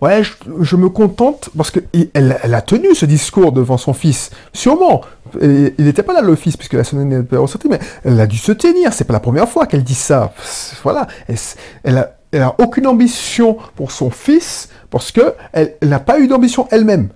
ouais, 0.00 0.22
je, 0.60 0.76
me 0.76 0.88
contente, 0.88 1.50
parce 1.56 1.70
qu'elle 1.70 2.10
elle 2.14 2.54
a 2.54 2.62
tenu 2.62 2.94
ce 2.94 3.06
discours 3.06 3.52
devant 3.52 3.76
son 3.76 3.92
fils, 3.92 4.30
sûrement. 4.52 5.02
il 5.40 5.72
n'était 5.78 6.02
pas 6.02 6.12
là 6.12 6.20
le 6.20 6.34
fils, 6.34 6.56
puisque 6.56 6.74
la 6.74 6.84
sonnette 6.84 7.06
n'est 7.06 7.22
pas 7.22 7.38
ressortie, 7.38 7.68
mais 7.68 7.78
elle 8.04 8.20
a 8.20 8.26
dû 8.26 8.38
se 8.38 8.52
tenir, 8.52 8.92
c'est 8.92 9.04
pas 9.04 9.12
la 9.12 9.20
première 9.20 9.48
fois 9.48 9.66
qu'elle 9.66 9.84
dit 9.84 9.94
ça. 9.94 10.32
Voilà, 10.82 11.06
elle, 11.84 11.98
a, 11.98 12.16
elle 12.32 12.42
a 12.42 12.54
aucune 12.58 12.86
ambition 12.86 13.56
pour 13.76 13.92
son 13.92 14.10
fils, 14.10 14.68
parce 14.90 15.12
qu'elle 15.12 15.76
n'a 15.82 16.00
pas 16.00 16.18
eu 16.18 16.28
d'ambition 16.28 16.66
elle-même. 16.70 17.08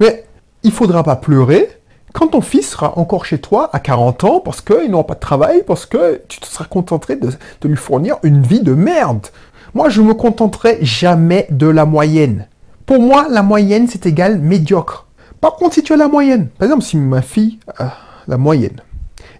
Mais 0.00 0.24
il 0.62 0.72
faudra 0.72 1.02
pas 1.04 1.16
pleurer 1.16 1.68
quand 2.14 2.28
ton 2.28 2.40
fils 2.40 2.70
sera 2.70 2.96
encore 2.96 3.26
chez 3.26 3.38
toi 3.38 3.68
à 3.72 3.80
40 3.80 4.24
ans 4.24 4.40
parce 4.40 4.60
qu'il 4.60 4.88
n'aura 4.88 5.04
pas 5.04 5.14
de 5.14 5.20
travail, 5.20 5.64
parce 5.66 5.84
que 5.84 6.22
tu 6.28 6.38
te 6.38 6.46
seras 6.46 6.64
contenté 6.64 7.16
de, 7.16 7.28
lui 7.64 7.76
fournir 7.76 8.16
une 8.22 8.40
vie 8.40 8.62
de 8.62 8.72
merde. 8.72 9.26
Moi, 9.74 9.88
je 9.88 10.02
me 10.02 10.14
contenterai 10.14 10.78
jamais 10.82 11.48
de 11.50 11.66
la 11.66 11.84
moyenne. 11.84 12.46
Pour 12.86 13.00
moi, 13.00 13.26
la 13.28 13.42
moyenne, 13.42 13.88
c'est 13.88 14.06
égal 14.06 14.38
médiocre. 14.38 15.08
Par 15.40 15.56
contre, 15.56 15.74
si 15.74 15.82
tu 15.82 15.92
as 15.92 15.96
la 15.96 16.06
moyenne, 16.06 16.46
par 16.46 16.66
exemple, 16.66 16.84
si 16.84 16.96
ma 16.96 17.22
fille 17.22 17.58
a 17.78 17.92
la 18.28 18.38
moyenne, 18.38 18.80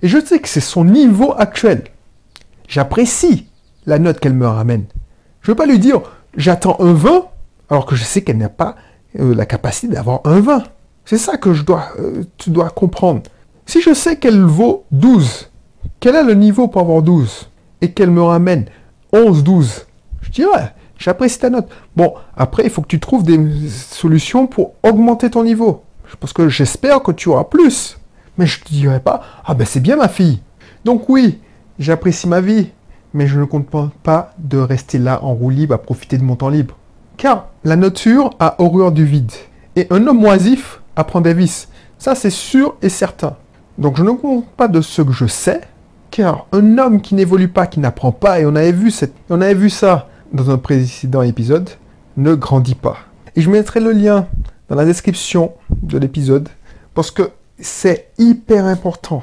et 0.02 0.08
je 0.08 0.18
sais 0.18 0.40
que 0.40 0.48
c'est 0.48 0.60
son 0.60 0.84
niveau 0.84 1.34
actuel, 1.38 1.84
j'apprécie 2.66 3.46
la 3.86 3.98
note 3.98 4.18
qu'elle 4.18 4.34
me 4.34 4.46
ramène. 4.46 4.86
Je 5.40 5.50
ne 5.50 5.52
veux 5.52 5.56
pas 5.56 5.66
lui 5.66 5.78
dire, 5.78 6.00
j'attends 6.36 6.76
un 6.80 6.92
20, 6.92 7.26
alors 7.70 7.86
que 7.86 7.94
je 7.94 8.02
sais 8.02 8.22
qu'elle 8.22 8.38
n'a 8.38 8.48
pas 8.48 8.76
euh, 9.20 9.34
la 9.34 9.46
capacité 9.46 9.94
d'avoir 9.94 10.20
un 10.24 10.40
20. 10.40 10.64
C'est 11.04 11.18
ça 11.18 11.36
que 11.36 11.54
je 11.54 11.62
dois, 11.62 11.90
euh, 12.00 12.24
tu 12.38 12.50
dois 12.50 12.70
comprendre. 12.70 13.22
Si 13.66 13.80
je 13.80 13.94
sais 13.94 14.16
qu'elle 14.16 14.42
vaut 14.42 14.84
12, 14.90 15.50
quel 16.00 16.16
est 16.16 16.24
le 16.24 16.34
niveau 16.34 16.66
pour 16.66 16.80
avoir 16.82 17.02
12 17.02 17.50
Et 17.82 17.92
qu'elle 17.92 18.10
me 18.10 18.22
ramène 18.22 18.66
11, 19.12 19.44
12, 19.44 19.86
je 20.34 20.42
ouais, 20.42 20.72
j'apprécie 20.98 21.38
ta 21.38 21.50
note. 21.50 21.68
Bon, 21.96 22.14
après, 22.36 22.64
il 22.64 22.70
faut 22.70 22.82
que 22.82 22.88
tu 22.88 23.00
trouves 23.00 23.22
des 23.22 23.68
solutions 23.68 24.46
pour 24.46 24.72
augmenter 24.82 25.30
ton 25.30 25.44
niveau. 25.44 25.82
Parce 26.20 26.32
que 26.32 26.48
j'espère 26.48 27.02
que 27.02 27.12
tu 27.12 27.28
auras 27.28 27.44
plus. 27.44 27.98
Mais 28.36 28.46
je 28.46 28.60
ne 28.60 28.64
te 28.64 28.70
dirai 28.70 29.00
pas, 29.00 29.22
ah 29.44 29.54
ben 29.54 29.64
c'est 29.64 29.80
bien 29.80 29.96
ma 29.96 30.08
fille. 30.08 30.40
Donc 30.84 31.08
oui, 31.08 31.38
j'apprécie 31.78 32.28
ma 32.28 32.40
vie, 32.40 32.70
mais 33.12 33.28
je 33.28 33.38
ne 33.38 33.44
compte 33.44 33.68
pas 34.02 34.34
de 34.38 34.58
rester 34.58 34.98
là 34.98 35.22
en 35.22 35.34
roue 35.34 35.50
libre 35.50 35.74
à 35.74 35.78
profiter 35.78 36.18
de 36.18 36.24
mon 36.24 36.34
temps 36.34 36.48
libre. 36.48 36.76
Car 37.16 37.46
la 37.62 37.76
nature 37.76 38.30
a 38.40 38.60
horreur 38.60 38.90
du 38.90 39.04
vide. 39.04 39.30
Et 39.76 39.86
un 39.90 40.04
homme 40.06 40.24
oisif 40.24 40.80
apprend 40.96 41.20
des 41.20 41.34
vices. 41.34 41.68
Ça, 41.98 42.16
c'est 42.16 42.30
sûr 42.30 42.74
et 42.82 42.88
certain. 42.88 43.36
Donc 43.78 43.96
je 43.96 44.02
ne 44.02 44.10
compte 44.10 44.46
pas 44.56 44.66
de 44.66 44.80
ce 44.80 45.00
que 45.02 45.12
je 45.12 45.26
sais, 45.26 45.60
car 46.10 46.46
un 46.52 46.78
homme 46.78 47.00
qui 47.00 47.14
n'évolue 47.14 47.48
pas, 47.48 47.66
qui 47.66 47.80
n'apprend 47.80 48.12
pas, 48.12 48.40
et 48.40 48.46
on 48.46 48.54
avait 48.56 48.72
vu, 48.72 48.90
cette, 48.90 49.14
on 49.30 49.40
avait 49.40 49.54
vu 49.54 49.70
ça 49.70 50.08
dans 50.34 50.50
un 50.50 50.58
précédent 50.58 51.22
épisode, 51.22 51.70
ne 52.16 52.34
grandit 52.34 52.74
pas. 52.74 52.98
Et 53.36 53.40
je 53.40 53.48
mettrai 53.48 53.80
le 53.80 53.92
lien 53.92 54.26
dans 54.68 54.74
la 54.74 54.84
description 54.84 55.52
de 55.70 55.96
l'épisode 55.96 56.48
parce 56.92 57.12
que 57.12 57.30
c'est 57.60 58.10
hyper 58.18 58.66
important. 58.66 59.22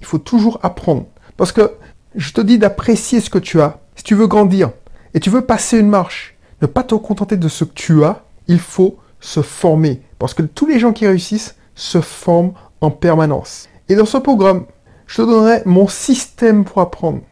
Il 0.00 0.06
faut 0.06 0.18
toujours 0.18 0.60
apprendre. 0.62 1.06
Parce 1.36 1.50
que 1.50 1.72
je 2.14 2.32
te 2.32 2.40
dis 2.40 2.58
d'apprécier 2.58 3.20
ce 3.20 3.30
que 3.30 3.38
tu 3.38 3.60
as. 3.60 3.80
Si 3.96 4.04
tu 4.04 4.14
veux 4.14 4.28
grandir 4.28 4.70
et 5.12 5.20
tu 5.20 5.28
veux 5.28 5.40
passer 5.40 5.78
une 5.78 5.88
marche, 5.88 6.36
ne 6.62 6.68
pas 6.68 6.84
te 6.84 6.94
contenter 6.94 7.36
de 7.36 7.48
ce 7.48 7.64
que 7.64 7.74
tu 7.74 8.04
as, 8.04 8.22
il 8.46 8.60
faut 8.60 8.98
se 9.18 9.42
former. 9.42 10.02
Parce 10.20 10.34
que 10.34 10.42
tous 10.42 10.66
les 10.66 10.78
gens 10.78 10.92
qui 10.92 11.06
réussissent 11.06 11.56
se 11.74 12.00
forment 12.00 12.52
en 12.80 12.92
permanence. 12.92 13.68
Et 13.88 13.96
dans 13.96 14.06
ce 14.06 14.18
programme, 14.18 14.66
je 15.08 15.16
te 15.16 15.22
donnerai 15.22 15.62
mon 15.64 15.88
système 15.88 16.64
pour 16.64 16.80
apprendre 16.80 17.22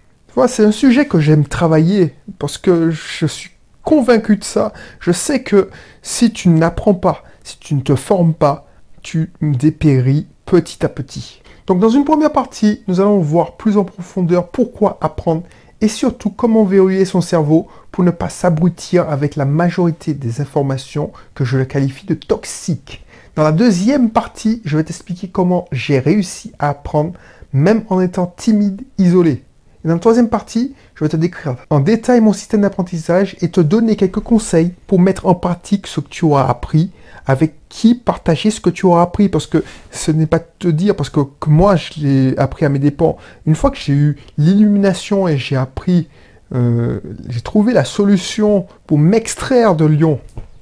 c'est 0.47 0.65
un 0.65 0.73
sujet 0.73 1.07
que 1.07 1.21
j'aime 1.21 1.47
travailler 1.47 2.15
parce 2.39 2.59
que 2.59 2.91
je 2.91 3.27
suis 3.27 3.51
convaincu 3.83 4.37
de 4.37 4.45
ça. 4.45 4.73
Je 5.01 5.13
sais 5.13 5.43
que 5.43 5.71
si 6.03 6.33
tu 6.33 6.49
n'apprends 6.49 6.95
pas, 6.95 7.23
si 7.45 7.59
tu 7.59 7.75
ne 7.75 7.81
te 7.81 7.95
formes 7.95 8.35
pas, 8.35 8.67
tu 9.03 9.33
dépéris 9.41 10.27
petit 10.47 10.85
à 10.85 10.89
petit. 10.89 11.43
Donc 11.67 11.81
dans 11.81 11.89
une 11.89 12.05
première 12.05 12.33
partie, 12.33 12.83
nous 12.89 13.01
allons 13.01 13.19
voir 13.19 13.57
plus 13.57 13.77
en 13.77 13.85
profondeur 13.85 14.49
pourquoi 14.49 14.99
apprendre 15.01 15.43
et 15.81 15.89
surtout 15.89 16.31
comment 16.31 16.65
verrouiller 16.65 17.05
son 17.05 17.21
cerveau 17.21 17.69
pour 17.91 18.05
ne 18.05 18.11
pas 18.11 18.29
s'abrutir 18.29 19.09
avec 19.11 19.37
la 19.37 19.45
majorité 19.45 20.15
des 20.15 20.41
informations 20.41 21.13
que 21.35 21.45
je 21.45 21.59
qualifie 21.59 22.07
de 22.07 22.15
toxiques. 22.15 23.05
Dans 23.35 23.43
la 23.43 23.53
deuxième 23.53 24.11
partie, 24.11 24.63
je 24.65 24.77
vais 24.77 24.85
t'expliquer 24.85 25.29
comment 25.29 25.67
j'ai 25.73 25.99
réussi 25.99 26.53
à 26.59 26.71
apprendre 26.71 27.15
même 27.53 27.85
en 27.89 28.01
étant 28.01 28.27
timide, 28.27 28.83
isolé. 28.99 29.43
Et 29.85 29.89
dans 29.89 29.95
la 29.95 30.01
troisième 30.01 30.29
partie, 30.29 30.75
je 30.95 31.05
vais 31.05 31.09
te 31.09 31.17
décrire 31.17 31.57
en 31.71 31.81
détail 31.81 32.21
mon 32.21 32.33
système 32.33 32.61
d'apprentissage 32.61 33.37
et 33.41 33.49
te 33.49 33.61
donner 33.61 33.97
quelques 33.97 34.21
conseils 34.21 34.73
pour 34.87 35.01
mettre 35.01 35.27
en 35.27 35.35
pratique 35.35 35.89
ce 35.89 36.01
que 36.01 36.09
tu 36.09 36.25
auras 36.25 36.49
appris, 36.49 36.91
avec 37.27 37.55
qui 37.69 37.95
partager 37.95 38.51
ce 38.51 38.61
que 38.61 38.71
tu 38.71 38.87
auras 38.87 39.03
appris, 39.03 39.29
parce 39.29 39.47
que 39.47 39.65
ce 39.91 40.13
n'est 40.13 40.27
pas 40.27 40.39
te 40.39 40.69
dire, 40.69 40.95
parce 40.95 41.11
que, 41.11 41.21
moi, 41.49 41.75
je 41.75 42.01
l'ai 42.01 42.39
appris 42.39 42.65
à 42.65 42.69
mes 42.69 42.79
dépens. 42.79 43.17
Une 43.47 43.57
fois 43.57 43.71
que 43.71 43.77
j'ai 43.77 43.93
eu 43.93 44.19
l'illumination 44.39 45.27
et 45.27 45.37
j'ai 45.37 45.57
appris, 45.57 46.09
euh, 46.55 47.01
j'ai 47.29 47.41
trouvé 47.41 47.73
la 47.73 47.85
solution 47.85 48.67
pour 48.87 48.99
m'extraire 48.99 49.75
de 49.75 49.85
Lyon 49.85 50.21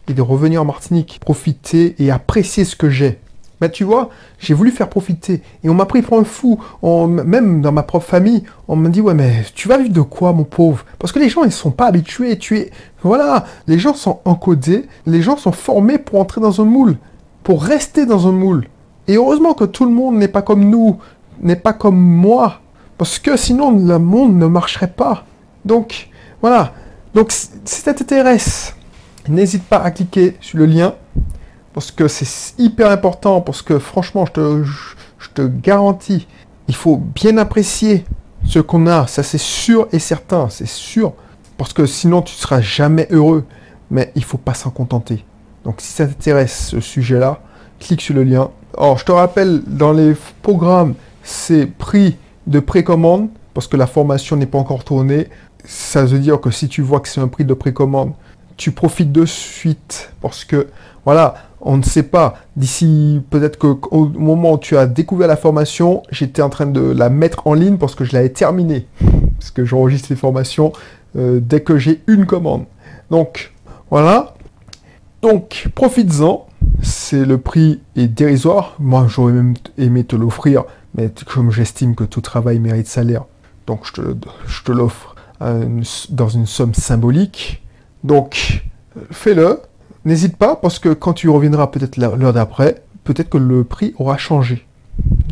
et 0.08 0.14
de 0.14 0.22
revenir 0.22 0.62
en 0.62 0.64
Martinique, 0.64 1.20
profiter 1.20 1.94
et 1.98 2.10
apprécier 2.10 2.64
ce 2.64 2.74
que 2.74 2.88
j'ai. 2.88 3.18
Mais 3.60 3.70
tu 3.70 3.84
vois, 3.84 4.08
j'ai 4.38 4.54
voulu 4.54 4.70
faire 4.70 4.88
profiter. 4.88 5.42
Et 5.62 5.68
on 5.68 5.74
m'a 5.74 5.84
pris 5.84 6.02
pour 6.02 6.18
un 6.18 6.24
fou. 6.24 6.58
même 6.82 7.60
dans 7.60 7.72
ma 7.72 7.82
propre 7.82 8.06
famille, 8.06 8.44
on 8.68 8.76
me 8.76 8.88
dit, 8.88 9.00
ouais, 9.00 9.14
mais 9.14 9.44
tu 9.54 9.68
vas 9.68 9.78
vivre 9.78 9.92
de 9.92 10.00
quoi, 10.00 10.32
mon 10.32 10.44
pauvre? 10.44 10.84
Parce 10.98 11.12
que 11.12 11.18
les 11.18 11.28
gens, 11.28 11.44
ils 11.44 11.52
sont 11.52 11.70
pas 11.70 11.86
habitués. 11.86 12.38
Tu 12.38 12.58
es... 12.58 12.70
Voilà, 13.02 13.44
les 13.66 13.78
gens 13.78 13.94
sont 13.94 14.20
encodés. 14.24 14.86
Les 15.06 15.22
gens 15.22 15.36
sont 15.36 15.52
formés 15.52 15.98
pour 15.98 16.20
entrer 16.20 16.40
dans 16.40 16.60
un 16.60 16.64
moule. 16.64 16.96
Pour 17.42 17.62
rester 17.62 18.06
dans 18.06 18.28
un 18.28 18.32
moule. 18.32 18.66
Et 19.08 19.16
heureusement 19.16 19.54
que 19.54 19.64
tout 19.64 19.84
le 19.84 19.92
monde 19.92 20.16
n'est 20.16 20.28
pas 20.28 20.42
comme 20.42 20.68
nous. 20.70 20.98
N'est 21.42 21.56
pas 21.56 21.72
comme 21.72 22.00
moi. 22.00 22.60
Parce 22.96 23.18
que 23.18 23.36
sinon, 23.36 23.70
le 23.70 23.98
monde 23.98 24.36
ne 24.36 24.46
marcherait 24.46 24.92
pas. 24.92 25.24
Donc, 25.64 26.08
voilà. 26.40 26.72
Donc, 27.14 27.32
si 27.32 27.50
ça 27.64 27.92
t'intéresse, 27.92 28.74
n'hésite 29.28 29.64
pas 29.64 29.78
à 29.78 29.90
cliquer 29.90 30.36
sur 30.40 30.58
le 30.58 30.66
lien 30.66 30.94
parce 31.72 31.90
que 31.90 32.08
c'est 32.08 32.58
hyper 32.58 32.90
important, 32.90 33.40
parce 33.40 33.62
que 33.62 33.78
franchement, 33.78 34.26
je 34.26 34.32
te, 34.32 34.64
je, 34.64 35.28
te 35.34 35.42
garantis, 35.42 36.26
il 36.68 36.74
faut 36.74 36.96
bien 36.96 37.38
apprécier 37.38 38.04
ce 38.44 38.58
qu'on 38.58 38.86
a, 38.86 39.06
ça 39.06 39.22
c'est 39.22 39.38
sûr 39.38 39.88
et 39.92 39.98
certain, 39.98 40.48
c'est 40.48 40.68
sûr, 40.68 41.12
parce 41.56 41.72
que 41.72 41.86
sinon 41.86 42.22
tu 42.22 42.34
ne 42.34 42.40
seras 42.40 42.60
jamais 42.60 43.06
heureux, 43.10 43.44
mais 43.90 44.12
il 44.14 44.24
faut 44.24 44.38
pas 44.38 44.54
s'en 44.54 44.70
contenter. 44.70 45.24
Donc 45.64 45.80
si 45.80 45.92
ça 45.92 46.06
t'intéresse 46.06 46.68
ce 46.70 46.80
sujet-là, 46.80 47.40
clique 47.78 48.00
sur 48.00 48.14
le 48.14 48.24
lien. 48.24 48.50
Alors 48.76 48.98
je 48.98 49.04
te 49.04 49.12
rappelle, 49.12 49.62
dans 49.66 49.92
les 49.92 50.14
programmes, 50.42 50.94
c'est 51.22 51.66
prix 51.66 52.16
de 52.46 52.60
précommande, 52.60 53.28
parce 53.54 53.66
que 53.66 53.76
la 53.76 53.86
formation 53.86 54.36
n'est 54.36 54.46
pas 54.46 54.58
encore 54.58 54.84
tournée. 54.84 55.28
Ça 55.64 56.04
veut 56.04 56.18
dire 56.18 56.40
que 56.40 56.50
si 56.50 56.68
tu 56.68 56.82
vois 56.82 57.00
que 57.00 57.08
c'est 57.08 57.20
un 57.20 57.28
prix 57.28 57.44
de 57.44 57.54
précommande, 57.54 58.12
tu 58.56 58.72
profites 58.72 59.12
de 59.12 59.26
suite, 59.26 60.12
parce 60.20 60.44
que 60.44 60.68
voilà, 61.04 61.34
on 61.60 61.76
ne 61.76 61.82
sait 61.82 62.02
pas. 62.02 62.36
D'ici, 62.56 63.20
peut-être 63.30 63.58
qu'au 63.58 64.06
moment 64.06 64.52
où 64.54 64.58
tu 64.58 64.76
as 64.76 64.86
découvert 64.86 65.28
la 65.28 65.36
formation, 65.36 66.02
j'étais 66.10 66.42
en 66.42 66.48
train 66.48 66.66
de 66.66 66.80
la 66.80 67.10
mettre 67.10 67.46
en 67.46 67.54
ligne 67.54 67.76
parce 67.76 67.94
que 67.94 68.04
je 68.04 68.12
l'avais 68.12 68.30
terminée. 68.30 68.86
Parce 69.38 69.50
que 69.50 69.64
j'enregistre 69.64 70.08
les 70.10 70.16
formations 70.16 70.72
euh, 71.16 71.40
dès 71.40 71.60
que 71.60 71.78
j'ai 71.78 72.02
une 72.06 72.26
commande. 72.26 72.64
Donc, 73.10 73.52
voilà. 73.90 74.34
Donc, 75.22 75.68
profites-en. 75.74 76.46
C'est 76.82 77.24
le 77.24 77.38
prix 77.38 77.80
est 77.96 78.08
dérisoire. 78.08 78.74
Moi, 78.78 79.06
j'aurais 79.08 79.32
même 79.32 79.54
aimé 79.76 80.04
te 80.04 80.16
l'offrir, 80.16 80.64
mais 80.94 81.10
comme 81.26 81.50
j'estime 81.50 81.94
que 81.94 82.04
tout 82.04 82.22
travail 82.22 82.58
mérite 82.58 82.86
salaire, 82.86 83.24
donc 83.66 83.80
je 83.84 83.92
te, 83.92 84.00
je 84.46 84.62
te 84.62 84.72
l'offre 84.72 85.14
dans 85.40 86.28
une 86.28 86.46
somme 86.46 86.74
symbolique. 86.74 87.62
Donc, 88.04 88.64
fais-le. 89.10 89.60
N'hésite 90.04 90.36
pas 90.36 90.56
parce 90.56 90.78
que 90.78 90.90
quand 90.90 91.12
tu 91.12 91.28
reviendras 91.28 91.68
peut-être 91.68 91.96
l'heure 91.96 92.32
d'après, 92.32 92.82
peut-être 93.04 93.30
que 93.30 93.38
le 93.38 93.64
prix 93.64 93.94
aura 93.98 94.16
changé, 94.16 94.66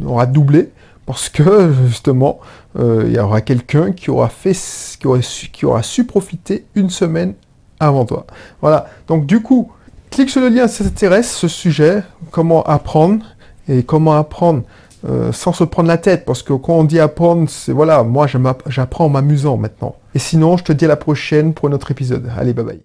aura 0.05 0.27
doublé 0.27 0.71
parce 1.07 1.31
que 1.31 1.73
justement 1.87 2.39
euh, 2.79 3.05
il 3.07 3.15
y 3.15 3.19
aura 3.19 3.41
quelqu'un 3.41 3.93
qui 3.93 4.11
aura 4.11 4.29
fait, 4.29 4.53
qui 5.01 5.07
aura, 5.07 5.23
su, 5.23 5.49
qui 5.49 5.65
aura 5.65 5.83
su 5.83 6.05
profiter 6.05 6.67
une 6.75 6.91
semaine 6.91 7.35
avant 7.81 8.05
toi. 8.05 8.27
Voilà. 8.61 8.89
Donc 9.07 9.25
du 9.25 9.41
coup, 9.41 9.73
clique 10.11 10.29
sur 10.29 10.43
le 10.43 10.49
lien 10.49 10.69
si 10.69 10.77
ça 10.77 10.85
t'intéresse 10.85 11.35
ce 11.35 11.49
sujet, 11.49 12.03
comment 12.31 12.63
apprendre 12.65 13.25
et 13.69 13.83
comment 13.83 14.15
apprendre 14.15 14.65
euh, 15.09 15.31
sans 15.31 15.53
se 15.53 15.63
prendre 15.63 15.89
la 15.89 15.99
tête, 15.99 16.25
parce 16.25 16.43
que 16.43 16.53
quand 16.53 16.75
on 16.75 16.85
dit 16.85 16.99
apprendre, 16.99 17.49
c'est 17.49 17.71
voilà, 17.71 18.03
moi 18.03 18.27
j'apprends 18.67 19.05
en 19.05 19.09
m'amusant 19.09 19.57
maintenant. 19.57 19.95
Et 20.15 20.19
sinon, 20.19 20.57
je 20.57 20.65
te 20.65 20.73
dis 20.73 20.87
à 20.87 20.89
la 20.89 20.97
prochaine 20.97 21.55
pour 21.55 21.69
un 21.69 21.73
autre 21.73 21.93
épisode. 21.93 22.29
Allez, 22.37 22.53
bye 22.53 22.65
bye. 22.65 22.81